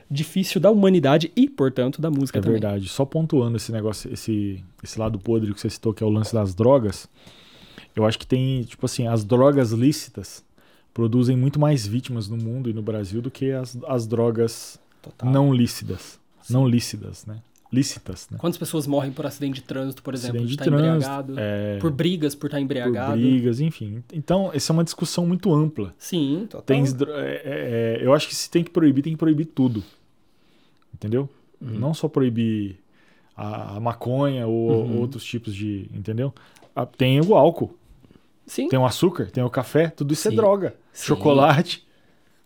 [0.10, 2.58] difícil da humanidade e, portanto, da música é também.
[2.58, 2.90] É verdade.
[2.90, 6.34] Só pontuando esse negócio, esse, esse lado podre que você citou, que é o lance
[6.34, 7.10] das drogas,
[7.96, 10.44] eu acho que tem, tipo assim, as drogas lícitas
[10.94, 15.30] produzem muito mais vítimas no mundo e no Brasil do que as, as drogas Total.
[15.30, 16.20] não lícitas.
[16.50, 17.42] Não lícitas, né?
[17.72, 18.28] Lícitas.
[18.30, 18.38] Né?
[18.40, 21.78] Quantas pessoas morrem por acidente de trânsito, por exemplo, acidente de, estar trânsito, embriagado, é...
[21.80, 23.12] por brigas por estar embriagado.
[23.12, 24.04] Por brigas, enfim.
[24.14, 25.94] Então, essa é uma discussão muito ampla.
[25.98, 26.62] Sim, total.
[26.64, 29.84] Tem, é, é, eu acho que se tem que proibir, tem que proibir tudo.
[30.94, 31.30] Entendeu?
[31.60, 31.80] Uhum.
[31.80, 32.78] Não só proibir
[33.36, 35.00] a, a maconha ou uhum.
[35.00, 35.90] outros tipos de.
[35.94, 36.34] Entendeu?
[36.98, 37.76] Tem o álcool.
[38.46, 38.68] Sim.
[38.70, 40.38] Tem o açúcar, tem o café, tudo isso é Sim.
[40.38, 40.76] é droga.
[40.94, 41.08] Sim.
[41.08, 41.85] Chocolate.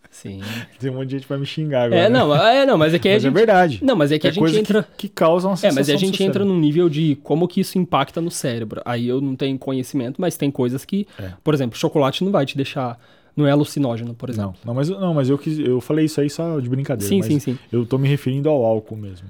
[0.10, 0.42] Sim.
[0.80, 2.02] Tem um monte de gente que vai me xingar agora.
[2.02, 3.32] É, não, é, não mas é que mas a é gente...
[3.32, 3.80] é verdade.
[3.82, 4.84] Não, mas é que é a gente entra.
[4.98, 7.78] Que, que causa uma É, mas a gente entra num nível de como que isso
[7.78, 8.82] impacta no cérebro.
[8.86, 11.08] Aí eu não tenho conhecimento, mas tem coisas que.
[11.20, 11.32] É.
[11.44, 13.00] Por exemplo, chocolate não vai te deixar.
[13.36, 14.56] Não é alucinógeno, por exemplo.
[14.66, 17.08] Não, não mas, não, mas eu, quis, eu falei isso aí só de brincadeira.
[17.08, 17.58] Sim, sim, sim.
[17.72, 19.30] Eu tô me referindo ao álcool mesmo.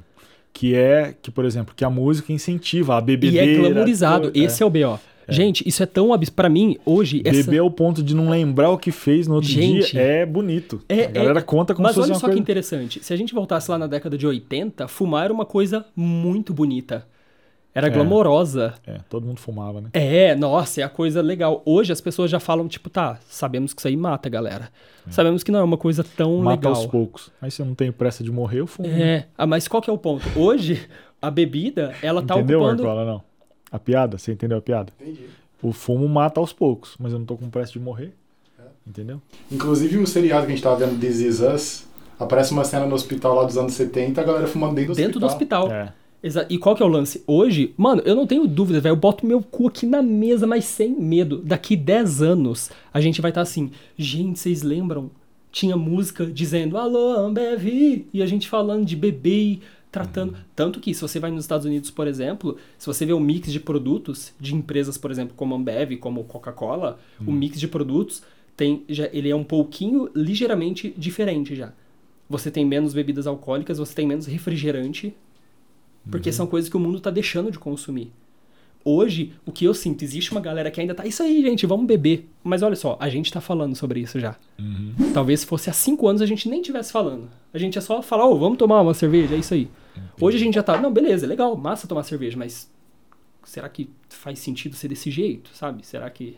[0.52, 3.46] Que é que, por exemplo, que a música incentiva a bebedeira.
[3.46, 4.32] E é glamorizado.
[4.34, 4.98] Esse é o B.O.
[5.30, 5.34] É.
[5.34, 6.36] Gente, isso é tão absurdo.
[6.36, 7.22] Pra mim, hoje.
[7.22, 7.62] Beber essa...
[7.62, 10.82] ao ponto de não lembrar o que fez no outro gente, dia é bonito.
[10.90, 11.42] É, a galera é...
[11.42, 12.36] conta como Mas se fosse olha só coisa...
[12.36, 13.04] que interessante.
[13.04, 17.06] Se a gente voltasse lá na década de 80, fumar era uma coisa muito bonita.
[17.74, 18.74] Era é, glamourosa.
[18.86, 19.90] É, todo mundo fumava, né?
[19.94, 21.62] É, nossa, é a coisa legal.
[21.66, 24.70] Hoje as pessoas já falam, tipo, tá, sabemos que isso aí mata, galera.
[25.08, 25.12] É.
[25.12, 26.72] Sabemos que não é uma coisa tão mata legal.
[26.72, 27.32] Mata aos poucos.
[27.40, 28.88] Mas se eu não tenho pressa de morrer, eu fumo.
[28.90, 30.26] É, ah, mas qual que é o ponto?
[30.36, 30.88] Hoje,
[31.22, 32.84] a bebida, ela tá Entendeu, ocupando...
[32.84, 33.06] Entendeu?
[33.06, 33.29] Não.
[33.72, 34.18] A piada?
[34.18, 34.92] Você entendeu a piada?
[35.00, 35.26] Entendi.
[35.62, 38.14] O fumo mata aos poucos, mas eu não tô com pressa de morrer.
[38.58, 38.64] É.
[38.88, 39.22] Entendeu?
[39.52, 42.96] Inclusive o seriado que a gente tava vendo, This Is Us, aparece uma cena no
[42.96, 45.68] hospital lá dos anos 70, a galera fumando dentro do dentro hospital.
[45.68, 45.96] Dentro do hospital.
[45.96, 46.00] É.
[46.50, 47.24] E qual que é o lance?
[47.26, 48.92] Hoje, mano, eu não tenho dúvida, velho.
[48.92, 51.38] Eu boto meu cu aqui na mesa, mas sem medo.
[51.38, 53.72] Daqui 10 anos, a gente vai estar tá assim.
[53.98, 55.10] Gente, vocês lembram?
[55.52, 58.06] Tinha música dizendo Alô, Ambev!
[58.14, 59.60] E a gente falando de bebê
[59.92, 60.34] tratando.
[60.34, 60.40] Uhum.
[60.56, 63.52] Tanto que, se você vai nos Estados Unidos, por exemplo, se você vê o mix
[63.52, 67.28] de produtos de empresas, por exemplo, como Ambev, como Coca-Cola, uhum.
[67.28, 68.22] o mix de produtos
[68.56, 71.74] tem já, ele é um pouquinho ligeiramente diferente já.
[72.30, 75.16] Você tem menos bebidas alcoólicas, você tem menos refrigerante,
[76.10, 76.34] porque uhum.
[76.34, 78.12] são coisas que o mundo está deixando de consumir.
[78.92, 81.86] Hoje, o que eu sinto, existe uma galera que ainda tá, isso aí, gente, vamos
[81.86, 82.28] beber.
[82.44, 84.36] Mas olha só, a gente tá falando sobre isso já.
[84.58, 85.12] Uhum.
[85.14, 87.30] Talvez se fosse há cinco anos a gente nem tivesse falando.
[87.54, 89.70] A gente é só falar, ô, oh, vamos tomar uma cerveja, é isso aí.
[89.96, 90.08] Entendi.
[90.20, 92.68] Hoje a gente já tá, não, beleza, legal, massa tomar cerveja, mas
[93.44, 95.86] será que faz sentido ser desse jeito, sabe?
[95.86, 96.36] Será que.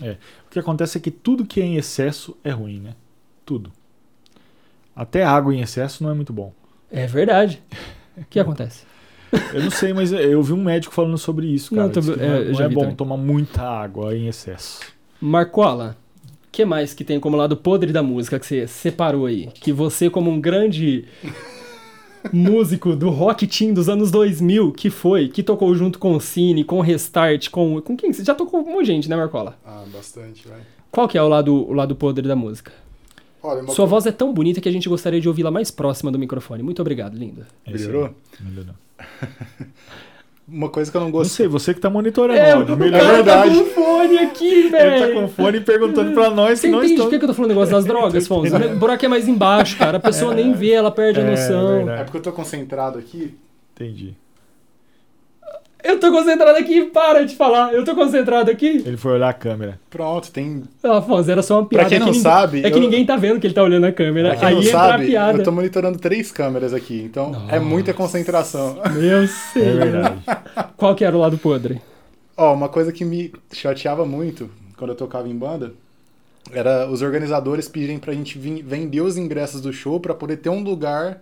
[0.00, 0.12] É.
[0.46, 2.94] O que acontece é que tudo que é em excesso é ruim, né?
[3.44, 3.72] Tudo.
[4.94, 6.52] Até água em excesso não é muito bom.
[6.88, 7.60] É verdade.
[8.16, 8.87] O que acontece?
[9.52, 11.86] Eu não sei, mas eu vi um médico falando sobre isso, cara.
[11.86, 12.96] Não, tô, não é, não é bom também.
[12.96, 14.80] tomar muita água em excesso.
[15.20, 19.48] Marcola, o que mais que tem como lado podre da música que você separou aí?
[19.54, 21.04] Que você, como um grande
[22.32, 26.64] músico do rock team dos anos 2000, que foi, que tocou junto com o Cine,
[26.64, 27.80] com o Restart, com...
[27.80, 28.12] Com quem?
[28.12, 29.56] Você já tocou com muita gente, né, Marcola?
[29.64, 30.60] Ah, bastante, vai.
[30.90, 32.72] Qual que é o lado, o lado podre da música?
[33.42, 36.18] Olha, Sua voz é tão bonita que a gente gostaria de ouvi-la mais próxima do
[36.18, 36.62] microfone.
[36.62, 37.46] Muito obrigado, linda.
[37.66, 38.10] Melhorou?
[38.40, 38.74] Melhorou.
[40.50, 41.28] Uma coisa que eu não gosto.
[41.28, 42.38] Não sei, você que tá monitorando.
[42.40, 43.50] É, o melhor cara verdade.
[43.50, 44.94] tá com fone aqui, velho.
[44.94, 47.04] Ele tá com fone perguntando pra nós você se nós estamos...
[47.04, 48.56] por que, que eu tô falando negócio das drogas, Fonso?
[48.56, 49.98] O buraco é mais embaixo, cara.
[49.98, 51.90] A pessoa é, nem vê, ela perde é, a noção.
[51.90, 53.36] É, é porque eu tô concentrado aqui.
[53.74, 54.16] Entendi.
[55.82, 57.72] Eu tô concentrado aqui, para de falar.
[57.72, 58.82] Eu tô concentrado aqui.
[58.84, 59.80] Ele foi olhar a câmera.
[59.88, 60.64] Pronto, tem.
[60.82, 61.84] Afonso, era só uma piada.
[61.84, 62.66] Pra quem não é que sabe.
[62.66, 62.80] É que eu...
[62.80, 64.30] ninguém tá vendo que ele tá olhando a câmera.
[64.30, 65.38] Pra quem Aí não sabe, a piada.
[65.38, 67.56] Eu tô monitorando três câmeras aqui, então é Nossa.
[67.56, 68.78] é muita concentração.
[68.92, 69.30] Meu Deus.
[69.56, 70.22] É verdade.
[70.76, 71.80] Qual que era o lado podre?
[72.36, 75.72] Ó, uma coisa que me chateava muito quando eu tocava em banda
[76.52, 80.62] era os organizadores pedirem pra gente vender os ingressos do show pra poder ter um
[80.62, 81.20] lugar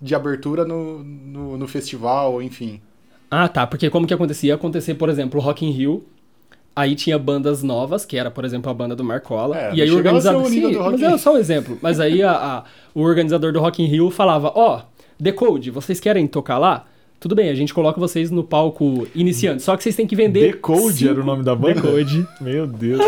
[0.00, 2.80] de abertura no, no, no festival, enfim.
[3.30, 3.66] Ah, tá.
[3.66, 4.48] Porque como que acontecia?
[4.48, 6.04] Ia acontecer, por exemplo, o Rock in Rio.
[6.74, 9.58] Aí tinha bandas novas, que era, por exemplo, a banda do Marcola.
[9.58, 10.46] É, e aí não o organizador.
[10.46, 11.76] Sim, do Rock mas é só um exemplo.
[11.82, 12.64] Mas aí a- a-
[12.94, 14.82] o organizador do Rock in Rio falava: Ó,
[15.18, 16.86] Decode, vocês querem tocar lá?
[17.18, 19.60] Tudo bem, a gente coloca vocês no palco iniciante.
[19.64, 20.52] Só que vocês têm que vender.
[20.52, 21.74] Decode cinco- era o nome da banda?
[21.80, 22.24] Decode.
[22.40, 23.00] Meu Deus.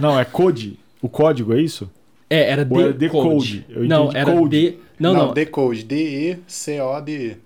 [0.00, 0.78] Não, é Code.
[1.00, 1.90] O código, é isso?
[2.28, 3.28] É, era Ou era Decode.
[3.60, 3.66] Decode?
[3.70, 4.48] Eu não, era Code.
[4.72, 4.76] D.
[4.98, 5.32] Não, não.
[5.32, 5.84] Decode.
[5.84, 7.36] D-E-C-O-D-E.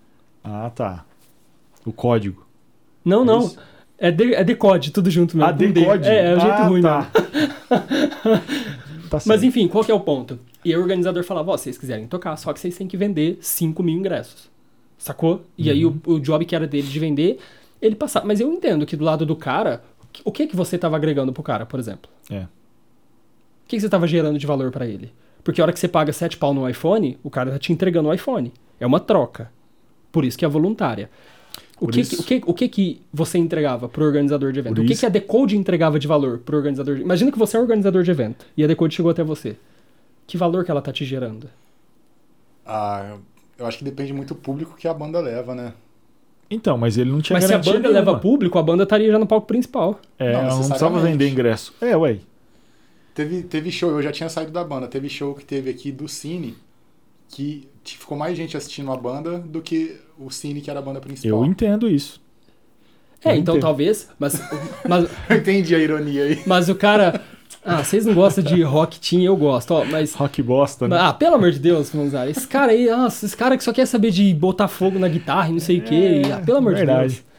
[0.43, 1.05] Ah, tá.
[1.85, 2.47] O código.
[3.05, 3.39] Não, É não.
[3.41, 3.59] isso?
[3.99, 5.51] É, de, é decode, tudo junto mesmo.
[5.51, 6.09] Ah, decode?
[6.09, 7.11] É, é o jeito ah, ruim, tá.
[9.11, 10.39] tá Mas enfim, qual que é o ponto?
[10.65, 12.97] E aí o organizador falava, ó, se vocês quiserem tocar, só que vocês têm que
[12.97, 14.51] vender 5 mil ingressos.
[14.97, 15.43] Sacou?
[15.57, 15.99] E aí Uhum.
[16.07, 17.39] o, o job que era dele de vender,
[17.81, 18.27] ele passava.
[18.27, 19.83] Mas eu entendo que do lado do cara,
[20.25, 22.11] o que que você tava agregando pro cara, por exemplo?
[22.31, 22.43] É.
[22.43, 22.49] O
[23.69, 25.13] que, que você tava gerando de valor pra ele?
[25.45, 28.09] Porque a hora que você paga 7 pau no iPhone, o cara tá te entregando
[28.09, 28.53] o iPhone.
[28.79, 29.51] É uma troca.
[30.13, 31.09] Por isso que é voluntária.
[31.81, 34.75] O que, isso- o, que, o que que você entregava pro organizador de evento?
[34.77, 37.03] Por O que, isso- que a Decode entregava de valor pro organizador de...
[37.03, 39.57] Imagina que você é um organizador de evento e a Decode chegou até você.
[40.27, 41.49] Que valor que ela tá te gerando?
[42.65, 43.17] Ah,
[43.59, 45.73] eu acho que depende muito do público que a banda leva, né?
[46.51, 47.99] Então, mas ele não tinha Mas se a banda nenhuma.
[47.99, 50.01] leva público, a banda estaria já no palco principal.
[50.19, 51.73] É, Não não precisava vender ingresso.
[51.81, 52.19] É, ué.
[53.15, 56.09] Teve, teve show, eu já tinha saído da banda, teve show que teve aqui do
[56.09, 56.57] Cine,
[57.29, 61.01] que ficou mais gente assistindo a banda do que o Cine, que era a banda
[61.01, 61.41] principal.
[61.41, 62.21] Eu entendo isso.
[63.25, 63.63] É, Eu então entendo.
[63.63, 64.41] talvez, mas,
[64.89, 66.43] mas, Eu entendi a ironia aí.
[66.47, 67.23] mas o cara...
[67.63, 70.15] Ah, vocês não gostam de rock team, eu gosto, ó, mas...
[70.15, 70.97] Rock bosta, né?
[70.99, 72.31] Ah, pelo amor de Deus, Manzara.
[72.31, 75.51] Esse cara aí, nossa, esse cara que só quer saber de botar fogo na guitarra
[75.51, 76.23] e não sei o quê.
[76.25, 77.09] e, ah, pelo amor verdade.
[77.09, 77.31] de Deus.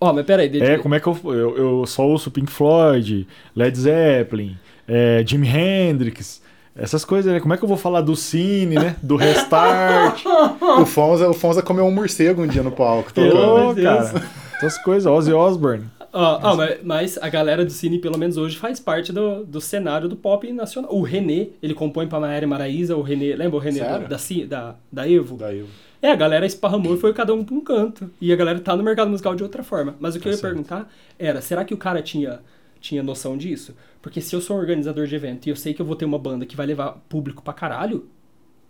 [0.00, 3.28] Ó, mas peraí, deixa É, como é que eu, eu, eu só ouço Pink Floyd,
[3.54, 4.56] Led Zeppelin,
[4.88, 6.42] é, Jimi Hendrix,
[6.80, 7.40] essas coisas, né?
[7.40, 8.96] Como é que eu vou falar do Cine, né?
[9.02, 10.24] Do Restart.
[10.80, 13.12] O Fonza, o Fonza comeu um morcego um dia no palco.
[13.20, 14.22] Amor Ô, cara.
[14.56, 15.84] Essas coisas, Ozzy Osbourne.
[16.12, 20.08] Ó, mas, mas a galera do Cine, pelo menos hoje, faz parte do, do cenário
[20.08, 20.92] do pop nacional.
[20.94, 24.16] O René, ele compõe pra Maéria Maraíza, o René, lembra o René do- da,
[24.48, 25.36] da, da Evo?
[25.36, 25.66] Daí eu...
[26.02, 28.10] É, a galera esparramou e foi cada um pra um canto.
[28.20, 29.94] E a galera tá no mercado musical de outra forma.
[30.00, 30.50] Mas o que eu ia certo.
[30.52, 32.40] perguntar era, será que o cara tinha,
[32.80, 33.74] tinha noção disso?
[34.02, 36.04] Porque se eu sou um organizador de evento e eu sei que eu vou ter
[36.04, 38.08] uma banda que vai levar público pra caralho,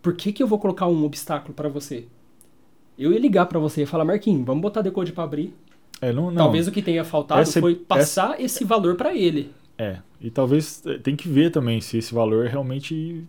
[0.02, 2.06] por que que eu vou colocar um obstáculo pra você?
[2.98, 5.54] Eu ia ligar pra você e falar, Marquinhos, vamos botar decode pra abrir.
[6.00, 6.44] É, não, não.
[6.44, 9.52] Talvez o que tenha faltado Essa- foi passar esse valor pra ele.
[9.78, 13.24] É, e talvez eh, tem que ver também se esse valor realmente.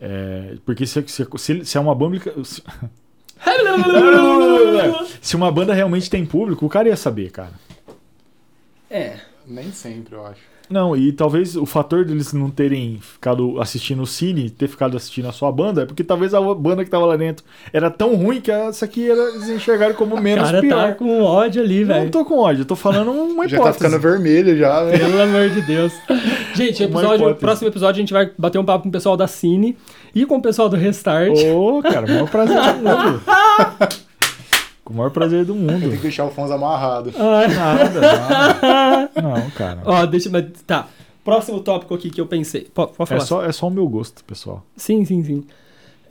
[0.00, 2.18] É, porque se, se, se, se é uma banda.
[2.44, 2.62] Se,
[5.20, 7.52] se uma banda realmente tem público, o cara ia saber, cara.
[8.88, 9.18] É.
[9.46, 10.42] Nem sempre, eu acho.
[10.70, 15.26] Não, e talvez o fator deles não terem ficado assistindo o Cine, ter ficado assistindo
[15.28, 18.40] a sua banda, é porque talvez a banda que tava lá dentro era tão ruim
[18.40, 20.88] que essa aqui era, eles enxergaram como menos cara pior.
[20.88, 22.10] tá com ódio ali, Não velho.
[22.10, 23.84] tô com ódio, eu tô falando uma Já tá hipótese.
[23.84, 24.96] ficando vermelho já, né?
[24.98, 25.92] Pelo amor de Deus.
[26.54, 27.40] Gente, episódio, hipótese.
[27.40, 29.76] próximo episódio a gente vai bater um papo com o pessoal da Cine
[30.14, 31.32] e com o pessoal do Restart.
[31.52, 33.20] Ô, cara, o maior prazer do mundo.
[34.90, 35.78] Com o maior prazer do mundo.
[35.80, 37.12] Tem que deixar o Fonza amarrado.
[37.16, 37.46] Ai.
[37.54, 39.10] Nada, nada.
[39.22, 39.82] Não, cara.
[39.84, 40.88] Ó, deixa, mas tá.
[41.24, 42.62] Próximo tópico aqui que eu pensei.
[42.74, 43.20] Pode, pode É falar.
[43.26, 44.64] só, é só o meu gosto, pessoal.
[44.76, 45.44] Sim, sim, sim.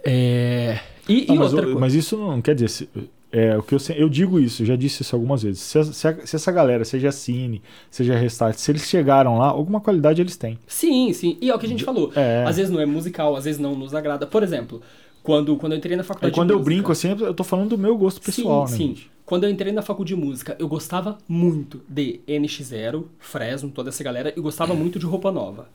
[0.05, 0.79] É...
[1.07, 1.79] E, e Não, mas, outra eu- coisa.
[1.79, 2.69] mas isso não quer dizer.
[2.69, 2.89] se-
[3.31, 5.61] É, o que eu, eu digo isso, já disse isso algumas vezes.
[5.61, 7.61] Se, se se essa galera, seja Cine,
[7.91, 10.57] seja Restart, se eles chegaram lá, alguma qualidade eles têm.
[10.65, 11.37] Sim, sim.
[11.39, 12.11] E é o que a gente falou.
[12.15, 12.43] É.
[12.47, 14.25] Às vezes não é musical, às vezes não nos agrada.
[14.25, 14.81] Por exemplo,
[15.23, 17.69] quando, quando eu entrei na faculdade quando de eu música- brinco assim, eu tô falando
[17.69, 18.77] do meu gosto pessoal, sim, né?
[18.77, 18.87] sim.
[18.87, 19.11] gente?
[19.25, 24.03] Quando eu entrei na faculdade de música, eu gostava muito de NX0, Fresno, toda essa
[24.03, 25.67] galera, e gostava muito de roupa nova.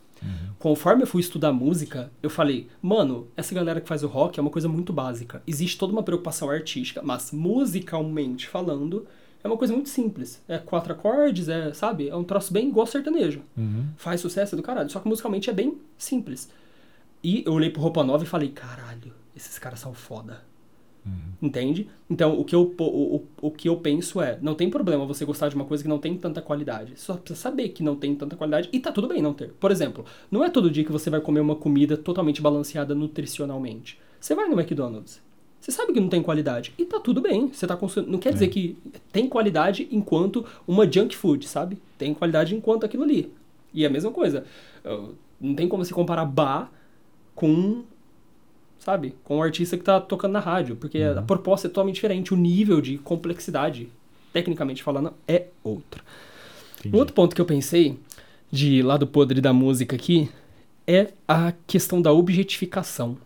[0.58, 4.42] Conforme eu fui estudar música, eu falei, mano, essa galera que faz o rock é
[4.42, 5.42] uma coisa muito básica.
[5.46, 9.06] Existe toda uma preocupação artística, mas musicalmente falando,
[9.42, 10.42] é uma coisa muito simples.
[10.48, 12.08] É quatro acordes, é, sabe?
[12.08, 13.42] É um troço bem igual sertanejo.
[13.56, 13.84] Uhum.
[13.98, 14.88] Faz sucesso é do caralho.
[14.90, 16.48] Só que musicalmente é bem simples.
[17.22, 20.42] E eu olhei pro Roupa Nova e falei, caralho, esses caras são foda.
[21.42, 21.86] Entende?
[22.08, 25.24] Então, o que, eu, o, o, o que eu penso é, não tem problema você
[25.24, 26.94] gostar de uma coisa que não tem tanta qualidade.
[26.96, 29.50] Só precisa saber que não tem tanta qualidade e tá tudo bem não ter.
[29.60, 33.98] Por exemplo, não é todo dia que você vai comer uma comida totalmente balanceada nutricionalmente.
[34.18, 35.20] Você vai no McDonald's.
[35.60, 36.72] Você sabe que não tem qualidade.
[36.78, 37.48] E tá tudo bem.
[37.48, 38.12] Você tá consumindo.
[38.12, 38.78] Não quer dizer que
[39.12, 41.78] tem qualidade enquanto uma junk food, sabe?
[41.98, 43.30] Tem qualidade enquanto aquilo ali.
[43.74, 44.44] E é a mesma coisa.
[45.38, 46.72] Não tem como se comparar bar
[47.34, 47.84] com
[48.78, 49.14] sabe?
[49.24, 52.36] Com o artista que tá tocando na rádio, porque a proposta é totalmente diferente, o
[52.36, 53.88] nível de complexidade
[54.34, 56.02] tecnicamente falando, é outro.
[56.80, 56.96] Entendi.
[56.96, 57.96] Outro ponto que eu pensei,
[58.50, 60.28] de lado podre da música aqui,
[60.86, 63.16] é a questão da objetificação.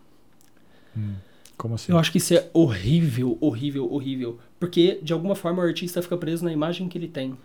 [0.95, 1.15] Hum,
[1.57, 1.91] Como assim?
[1.91, 4.39] Eu acho que isso é horrível, horrível, horrível.
[4.59, 7.35] Porque, de alguma forma, o artista fica preso na imagem que ele tem.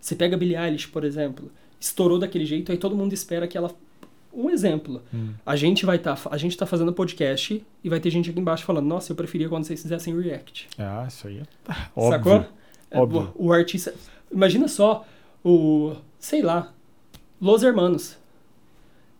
[0.00, 3.58] Você pega a Billie Eilish, por exemplo, estourou daquele jeito, aí todo mundo espera que
[3.58, 3.70] ela...
[4.36, 5.02] Um exemplo.
[5.14, 5.30] Hum.
[5.46, 6.20] A gente vai estar...
[6.30, 9.48] a gente tá fazendo podcast e vai ter gente aqui embaixo falando, nossa, eu preferia
[9.48, 10.68] quando vocês fizessem react.
[10.78, 11.42] Ah, isso aí é
[11.96, 12.10] óbvio.
[12.18, 12.46] Sacou?
[12.90, 13.32] É, Óbvio.
[13.34, 13.94] O, o artista.
[14.30, 15.06] Imagina só
[15.44, 15.94] o.
[16.18, 16.72] Sei lá.
[17.40, 18.16] Los Hermanos.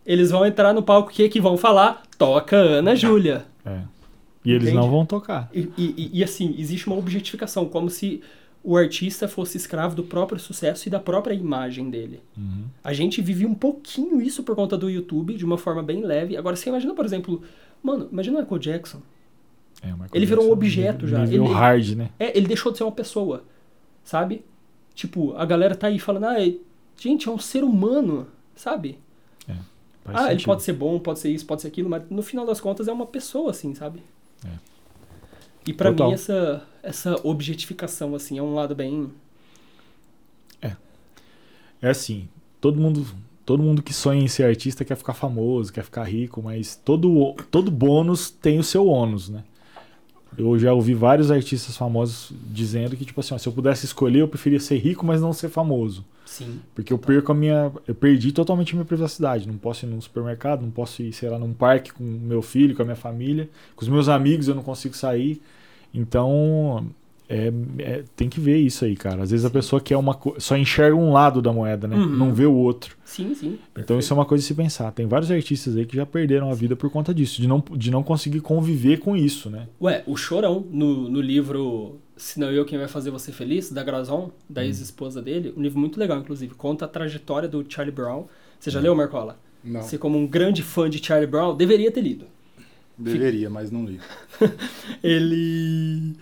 [0.05, 2.03] Eles vão entrar no palco, que que vão falar?
[2.17, 3.45] Toca Ana Júlia.
[3.65, 3.81] É.
[4.45, 4.77] E eles Entende?
[4.77, 5.49] não vão tocar.
[5.53, 8.21] E- e- e, assim, existe uma objetificação, como se
[8.69, 12.19] o artista fosse escravo do próprio sucesso e da própria imagem dele.
[12.37, 12.65] Uhum.
[12.83, 16.35] A gente vive um pouquinho isso por conta do YouTube, de uma forma bem leve.
[16.35, 17.41] Agora, você imagina, por exemplo,
[17.81, 19.01] mano, imagina o Michael Jackson.
[19.81, 21.33] É, Michael Ele virou um Jackson objeto nível- já.
[21.33, 22.09] Ele- hard, né?
[22.19, 23.45] É, ele deixou de ser uma pessoa,
[24.03, 24.43] sabe?
[24.93, 26.55] Tipo, a galera tá aí falando, ah, é-
[26.99, 28.99] gente, é um ser humano, sabe?
[30.03, 30.45] Faz ah, ele sentido.
[30.45, 32.91] pode ser bom, pode ser isso, pode ser aquilo, mas no final das contas é
[32.91, 34.01] uma pessoa, assim, sabe?
[34.45, 34.49] É.
[35.67, 36.07] E Total.
[36.07, 39.09] mim essa, essa objetificação, assim, é um lado bem...
[41.81, 42.27] É assim,
[42.59, 43.05] todo mundo,
[43.45, 47.35] todo mundo que sonha em ser artista quer ficar famoso, quer ficar rico, mas todo,
[47.51, 49.43] todo bônus tem o seu ônus, né?
[50.37, 54.19] Eu já ouvi vários artistas famosos dizendo que, tipo assim, ó, se eu pudesse escolher,
[54.21, 56.05] eu preferia ser rico, mas não ser famoso.
[56.25, 56.59] Sim.
[56.75, 57.71] Porque eu perco a minha.
[57.87, 59.47] Eu perdi totalmente a minha privacidade.
[59.47, 62.75] Não posso ir num supermercado, não posso ir, sei lá, num parque com meu filho,
[62.75, 63.49] com a minha família.
[63.75, 65.41] Com os meus amigos eu não consigo sair.
[65.93, 66.85] Então.
[67.29, 69.21] é- é- tem que ver isso aí, cara.
[69.21, 71.97] Às vezes a pessoa quer uma co- só enxerga um lado da moeda, né?
[71.97, 72.05] Uhum.
[72.07, 72.95] Não vê o outro.
[73.03, 73.59] Sim, sim.
[73.77, 74.93] Então isso é uma coisa de se pensar.
[74.93, 77.91] Tem vários artistas aí que já perderam a vida por conta disso, de não, de
[77.91, 79.67] não conseguir conviver com isso, né?
[79.81, 83.83] Ué, o Chorão, no, no livro Se Não Eu Quem Vai Fazer Você Feliz, da
[83.83, 88.23] Grazon, da ex-esposa dele, um livro muito legal, inclusive, conta a trajetória do Charlie Brown.
[88.57, 89.37] Você já leu, Marcola?
[89.61, 89.81] Não.
[89.81, 92.23] Você, como um grande fã de Charlie Brown, deveria ter lido.
[92.97, 93.99] Deveria, mas não li.
[95.03, 96.15] Ele.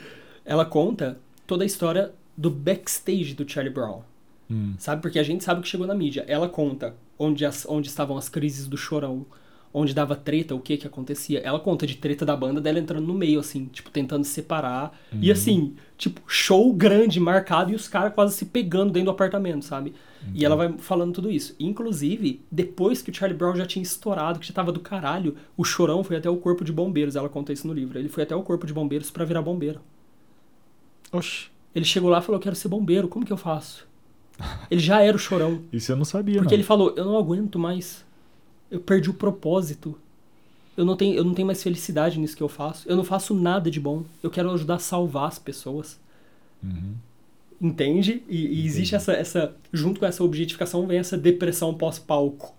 [0.43, 4.01] Ela conta toda a história do backstage do Charlie Brown.
[4.49, 4.73] Hum.
[4.77, 5.01] Sabe?
[5.01, 6.25] Porque a gente sabe o que chegou na mídia.
[6.27, 9.25] Ela conta onde, as, onde estavam as crises do chorão,
[9.73, 11.39] onde dava treta, o que que acontecia.
[11.39, 14.97] Ela conta de treta da banda dela entrando no meio, assim, tipo, tentando separar.
[15.21, 19.65] E assim, tipo, show grande, marcado, e os caras quase se pegando dentro do apartamento,
[19.65, 19.93] sabe?
[20.33, 21.55] E ela vai falando tudo isso.
[21.59, 25.63] Inclusive, depois que o Charlie Brown já tinha estourado, que já tava do caralho, o
[25.63, 27.15] chorão foi até o corpo de bombeiros.
[27.15, 27.99] Ela conta isso no livro.
[27.99, 29.81] Ele foi até o corpo de bombeiros pra virar bombeiro.
[31.11, 33.87] Oxi, Ele chegou lá e falou: Quero ser bombeiro, como que eu faço?
[34.69, 35.61] Ele já era o chorão.
[35.71, 36.57] isso eu não sabia, Porque não.
[36.57, 38.03] ele falou: Eu não aguento mais.
[38.69, 39.97] Eu perdi o propósito.
[40.75, 42.87] Eu não, tenho, eu não tenho mais felicidade nisso que eu faço.
[42.89, 44.03] Eu não faço nada de bom.
[44.21, 45.97] Eu quero ajudar a salvar as pessoas.
[46.61, 46.95] Uhum.
[47.65, 48.21] Entende?
[48.29, 49.55] E, e existe essa, essa.
[49.73, 52.55] Junto com essa objetificação vem essa depressão pós-palco.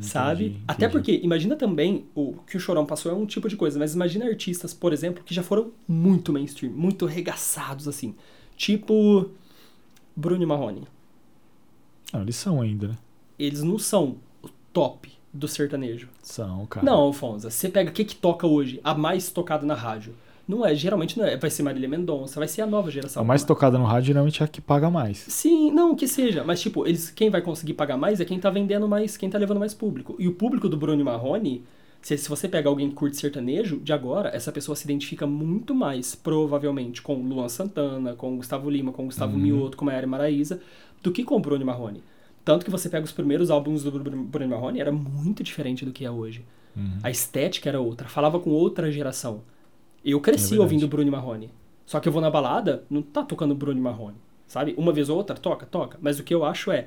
[0.00, 0.46] Sabe?
[0.46, 0.92] Entendi, Até entendi.
[0.92, 4.24] porque, imagina também, o que o Chorão passou é um tipo de coisa, mas imagina
[4.26, 8.12] artistas, por exemplo, que já foram muito mainstream, muito regaçados, assim.
[8.56, 9.30] Tipo.
[10.16, 10.82] Bruno Marrone.
[12.12, 12.98] Não, eles são ainda, né?
[13.38, 16.08] Eles não são o top do sertanejo.
[16.22, 16.84] São, cara.
[16.84, 20.14] Não, Alfonso, você pega o que que toca hoje, a mais tocada na rádio.
[20.46, 21.36] Não é, geralmente não é.
[21.36, 23.22] Vai ser Marília Mendonça, vai ser a nova geração.
[23.22, 25.18] A mais tocada no rádio geralmente é a que paga mais.
[25.18, 26.44] Sim, não, que seja.
[26.44, 29.38] Mas, tipo, eles, quem vai conseguir pagar mais é quem tá vendendo mais, quem tá
[29.38, 30.14] levando mais público.
[30.18, 31.64] E o público do Bruno Marrone,
[32.02, 35.74] se, se você pega alguém que curte sertanejo, de agora, essa pessoa se identifica muito
[35.74, 40.60] mais, provavelmente, com Luan Santana, com Gustavo Lima, com Gustavo Mioto, com Maiara Maraíza,
[41.02, 42.02] do que com o Bruno Marrone.
[42.44, 46.04] Tanto que você pega os primeiros álbuns do Bruno Marrone, era muito diferente do que
[46.04, 46.44] é hoje.
[46.76, 46.98] Uhum.
[47.02, 49.40] A estética era outra, falava com outra geração.
[50.04, 51.50] Eu cresci É ouvindo Bruno Marrone.
[51.86, 54.16] Só que eu vou na balada, não tá tocando Bruno Marrone.
[54.46, 54.74] Sabe?
[54.76, 55.98] Uma vez ou outra, toca, toca.
[56.00, 56.86] Mas o que eu acho é,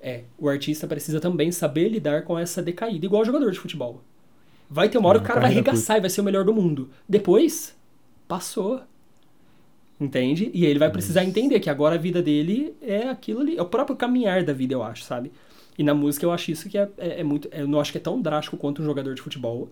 [0.00, 4.02] é, o artista precisa também saber lidar com essa decaída, igual jogador de futebol.
[4.70, 6.44] Vai ter uma hora É, que o cara vai arregaçar e vai ser o melhor
[6.44, 6.90] do mundo.
[7.08, 7.76] Depois,
[8.28, 8.82] passou.
[10.00, 10.50] Entende?
[10.54, 13.56] E aí ele vai precisar entender que agora a vida dele é aquilo ali.
[13.56, 15.32] É o próprio caminhar da vida, eu acho, sabe?
[15.76, 17.48] E na música eu acho isso que é, é, é muito.
[17.52, 19.68] Eu não acho que é tão drástico quanto um jogador de futebol.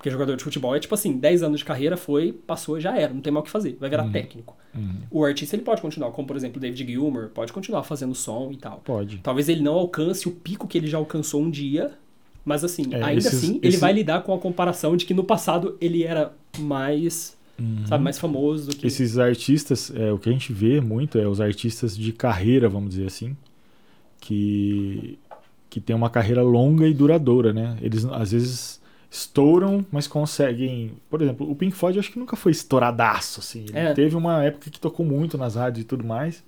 [0.00, 3.12] Porque jogador de futebol é tipo assim, 10 anos de carreira foi, passou, já era,
[3.12, 4.56] não tem mais o que fazer, vai virar técnico.
[4.74, 4.94] Uhum.
[5.10, 8.56] O artista ele pode continuar, como por exemplo David Gilmour, pode continuar fazendo som e
[8.56, 8.80] tal.
[8.82, 9.18] Pode.
[9.18, 11.92] Talvez ele não alcance o pico que ele já alcançou um dia,
[12.46, 15.12] mas assim, É, ainda esses- assim, ele esse- vai lidar com a comparação de que
[15.12, 17.36] no passado ele era mais,
[17.86, 18.84] sabe, mais famoso do que.
[18.84, 18.88] Uhum.
[18.88, 22.88] Esses artistas, é, o que a gente vê muito é os artistas de carreira, vamos
[22.94, 23.36] dizer assim,
[24.20, 25.18] que,
[25.68, 27.76] que tem uma carreira longa e duradoura, né?
[27.82, 28.79] Eles, às vezes,
[29.10, 30.92] estouram, mas conseguem.
[31.10, 33.64] Por exemplo, o Pink Floyd acho que nunca foi estouradaço, assim.
[33.68, 33.92] Ele É.
[33.92, 36.42] teve uma época que tocou muito nas rádios e tudo mais.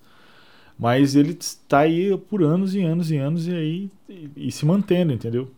[0.78, 4.64] Mas ele está aí por anos e anos e anos e aí e, e se
[4.64, 5.48] mantendo, entendeu?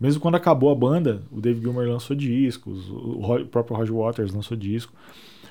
[0.00, 4.56] Mesmo quando acabou a banda, o David Gilmour lançou discos, o, próprio Roger Waters lançou
[4.56, 4.92] disco.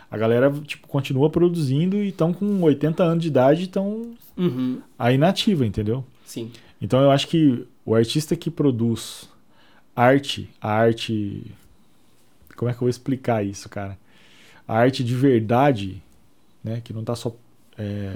[0.09, 4.79] A galera tipo continua produzindo e estão com 80 anos de idade e estão Uhum.
[4.97, 6.03] aí na ativa, entendeu?
[6.25, 6.51] Sim.
[6.81, 9.29] Então eu acho que o artista que produz
[9.95, 11.43] arte, a arte.
[12.55, 13.97] Como é que eu vou explicar isso, cara?
[14.67, 16.01] A arte de verdade,
[16.63, 16.81] né?
[16.83, 17.33] Que não tá só.
[17.77, 18.13] é,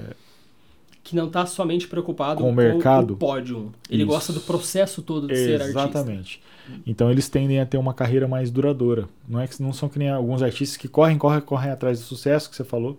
[1.02, 3.14] Que não tá somente preocupado Com o mercado.
[3.14, 3.72] o pódio.
[3.90, 4.12] Ele Isso.
[4.12, 5.70] gosta do processo todo de ser artista.
[5.80, 6.42] Exatamente.
[6.86, 9.08] Então eles tendem a ter uma carreira mais duradoura.
[9.28, 12.04] Não é que não são que nem alguns artistas que correm, correm, correm atrás do
[12.04, 12.98] sucesso que você falou.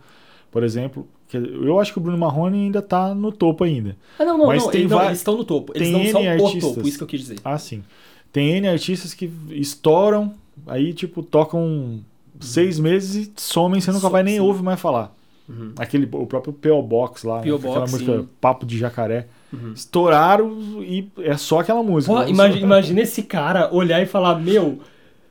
[0.49, 3.97] Por exemplo, eu acho que o Bruno Marrone ainda tá no topo ainda.
[4.17, 5.73] Ah, não, não, Mas não, tem eles, não, eles estão no topo.
[5.75, 6.73] Eles tem não são N o artistas.
[6.75, 7.39] topo, isso que eu quis dizer.
[7.43, 7.83] Ah, sim.
[8.31, 10.33] Tem N artistas que estouram,
[10.65, 11.99] aí tipo tocam
[12.39, 14.39] seis meses e somem, você nunca Some, vai nem sim.
[14.41, 15.15] ouvir mais falar.
[15.49, 15.71] Uhum.
[15.77, 16.81] Aquele, o próprio P.O.
[16.81, 18.27] Box lá, né, aquela Box, música sim.
[18.41, 19.27] Papo de Jacaré.
[19.51, 19.71] Uhum.
[19.73, 22.13] Estouraram e é só aquela música.
[22.13, 24.79] Pô, Não imagina, imagina esse cara olhar e falar, meu,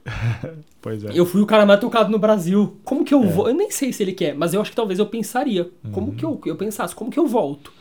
[0.80, 1.11] Pois é.
[1.14, 2.76] eu fui o cara mais tocado no Brasil.
[2.84, 3.26] Como que eu É.
[3.26, 3.49] vou?
[3.49, 5.68] Eu nem sei se ele quer, mas eu acho que talvez eu pensaria.
[5.92, 6.14] Como Uhum.
[6.16, 7.72] que eu, eu pensasse, como que eu volto?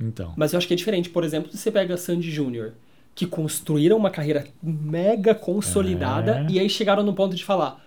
[0.00, 0.32] Então.
[0.36, 1.08] Mas eu acho que é diferente.
[1.10, 2.72] Por exemplo, se você pega Sandy Júnior,
[3.14, 6.52] que construíram uma carreira mega consolidada É.
[6.52, 7.84] e aí chegaram no ponto de falar: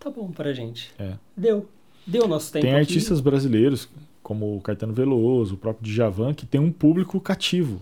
[0.00, 0.90] tá bom pra gente.
[0.98, 1.12] É.
[1.36, 1.68] Deu.
[2.06, 2.62] Deu nosso tempo.
[2.64, 2.80] Tem aqui.
[2.80, 3.88] artistas brasileiros,
[4.22, 7.80] como o Caetano Veloso, o próprio Djavan, que tem um público cativo.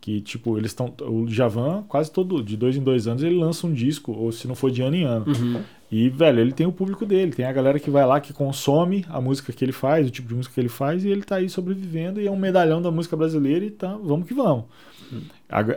[0.00, 0.92] Que, tipo, eles estão.
[1.02, 4.48] O Djavan, quase todo, de dois em dois anos, ele lança um disco, ou se
[4.48, 5.26] não for de ano em ano.
[5.28, 5.62] Uhum.
[5.92, 9.04] E, velho, ele tem o público dele, tem a galera que vai lá, que consome
[9.10, 11.36] a música que ele faz, o tipo de música que ele faz, e ele tá
[11.36, 14.64] aí sobrevivendo e é um medalhão da música brasileira e tá, vamos que vamos.
[15.12, 15.22] Ag-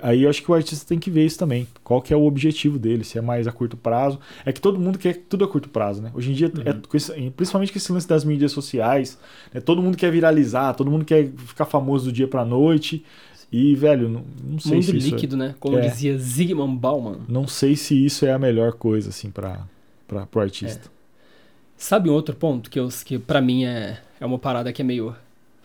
[0.01, 1.67] Aí eu acho que o artista tem que ver isso também.
[1.83, 4.19] Qual que é o objetivo dele, se é mais a curto prazo.
[4.45, 6.11] É que todo mundo quer tudo a curto prazo, né?
[6.13, 9.17] Hoje em dia, é com esse- principalmente com esse lance das mídias sociais,
[9.53, 9.59] né?
[9.59, 13.03] todo mundo quer viralizar, todo mundo quer ficar famoso do dia pra noite.
[13.51, 15.53] E, velho, não, não sei Mundo se isso é- líquido, né?
[15.59, 15.81] Como É.
[15.87, 17.17] dizia Zygmunt Bauman.
[17.27, 19.61] não sei se isso é a melhor coisa, assim, pra,
[20.07, 20.89] pra, pro artista.
[21.77, 24.85] Sabe um outro ponto que, eu, que para mim é, é uma parada que é
[24.85, 25.15] meio.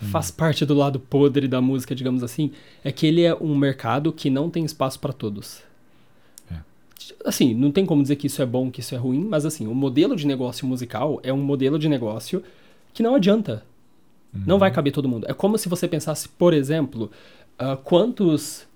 [0.00, 2.52] Faz parte do lado podre da música, digamos assim?
[2.84, 5.60] É que ele é um mercado que não tem espaço pra todos.
[6.50, 6.54] É.
[7.24, 9.66] Assim, não tem como dizer que isso é bom, que isso é ruim, mas assim,
[9.66, 12.42] o modelo de negócio musical é um modelo de negócio
[12.94, 13.64] que não adianta.
[14.32, 14.60] Não Uhum.
[14.60, 15.26] vai caber todo mundo.
[15.28, 17.10] É como se você pensasse, por exemplo,
[17.58, 18.66] ah, quantos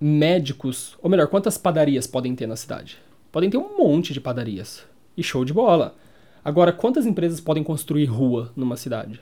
[0.00, 2.98] médicos, ou melhor, quantas padarias podem ter na cidade?
[3.30, 4.84] Podem ter um monte de padarias.
[5.16, 5.94] E show de bola.
[6.44, 9.20] Agora, quantas empresas podem construir rua numa cidade?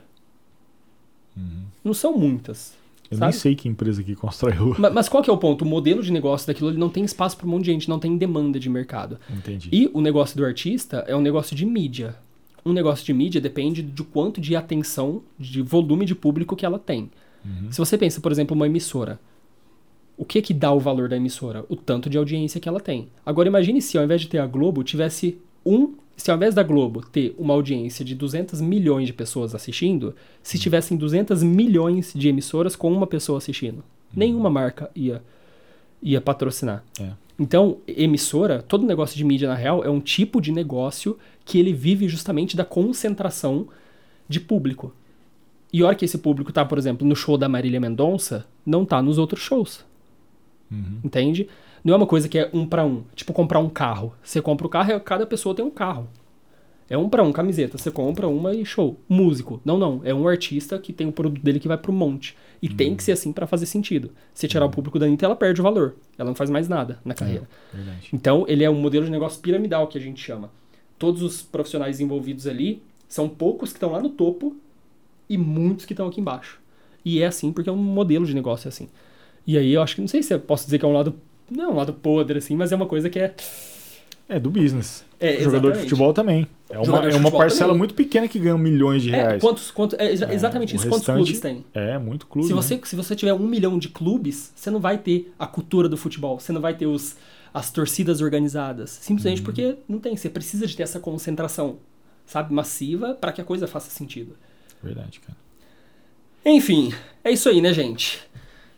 [1.85, 2.75] Não são muitas.
[3.11, 3.33] Eu sabe?
[3.33, 4.77] nem sei que empresa que constrói rua.
[4.79, 5.63] Ma- Mas qual que é o ponto?
[5.63, 7.99] O modelo de negócio daquilo ele não tem espaço para um monte de gente, não
[7.99, 9.19] tem demanda de mercado.
[9.29, 9.69] Entendi.
[9.73, 12.15] E o negócio do artista é um negócio de mídia.
[12.65, 16.79] Um negócio de mídia depende de quanto de atenção, de volume de público que ela
[16.79, 17.11] tem.
[17.45, 17.73] Uhum.
[17.73, 19.19] Se você pensa, por exemplo, uma emissora,
[20.17, 21.65] o que que dá o valor da emissora?
[21.69, 23.09] O tanto de audiência que ela tem.
[23.25, 26.63] Agora imagine se ao invés de ter a Globo, tivesse um, se ao invés da
[26.63, 32.29] Globo ter uma audiência de 200 milhões de pessoas assistindo, se tivessem 200 milhões de
[32.29, 33.83] emissoras com uma pessoa assistindo.
[34.15, 35.23] Nenhuma marca ia
[36.03, 36.83] ia patrocinar.
[36.99, 37.11] É.
[37.39, 41.73] Então, emissora, todo negócio de mídia na real é um tipo de negócio que ele
[41.73, 43.69] vive justamente da concentração
[44.29, 44.95] de público.
[45.73, 48.85] E a hora que esse público tá, por exemplo, no show da Marília Mendonça, não
[48.85, 49.85] tá nos outros shows.
[50.71, 51.01] Uhum.
[51.05, 51.49] Entende?
[51.85, 53.05] Não é uma coisa que é um para um.
[53.15, 54.15] Tipo, comprar um carro.
[54.23, 56.09] Você compra o carro e cada pessoa tem um carro.
[56.89, 57.79] É um para um, camiseta.
[57.79, 58.99] Você compra uma e show.
[59.09, 59.61] Músico.
[59.65, 60.01] Não, não.
[60.03, 62.37] É um artista que tem o produto dele que vai pro monte.
[62.61, 64.11] E tem que ser assim para fazer sentido.
[64.35, 65.95] Se tirar o público da Anitta, ela perde o valor.
[66.19, 67.49] Ela não faz mais nada na carreira.
[67.73, 68.09] Verdade.
[68.13, 70.51] Então, ele é um modelo de negócio piramidal que a gente chama.
[70.99, 74.57] Todos os profissionais envolvidos ali são poucos que estão lá no topo
[75.29, 76.61] e muitos que estão aqui embaixo.
[77.05, 78.89] E é assim porque é um modelo de negócio assim.
[79.47, 81.15] E aí eu acho que não sei se eu posso dizer que é um lado
[81.51, 83.35] não é um lado podre assim, mas é uma coisa que é
[84.29, 85.05] É do business.
[85.19, 86.47] É, o jogador de futebol também.
[86.71, 87.79] É uma, é uma parcela também.
[87.79, 89.43] muito pequena que ganha milhões de é, reais.
[89.43, 90.89] quantos quantos é, É, exatamente isso.
[90.89, 91.65] Quantos clubes tem?
[91.75, 92.47] É, muito clube.
[92.47, 92.63] Se né?
[92.63, 95.97] você, se você tiver um milhão de clubes, você não vai ter a cultura do
[95.97, 97.17] futebol, você não vai ter os,
[97.53, 98.97] as torcidas organizadas.
[98.97, 99.03] Uhum.
[99.03, 100.17] Simplesmente porque não tem.
[100.17, 101.79] Você precisa de ter essa concentração,
[102.25, 104.37] sabe, massiva para que a coisa faça sentido.
[104.83, 105.37] Verdade, cara.
[106.45, 108.21] Enfim, é isso aí, né, gente?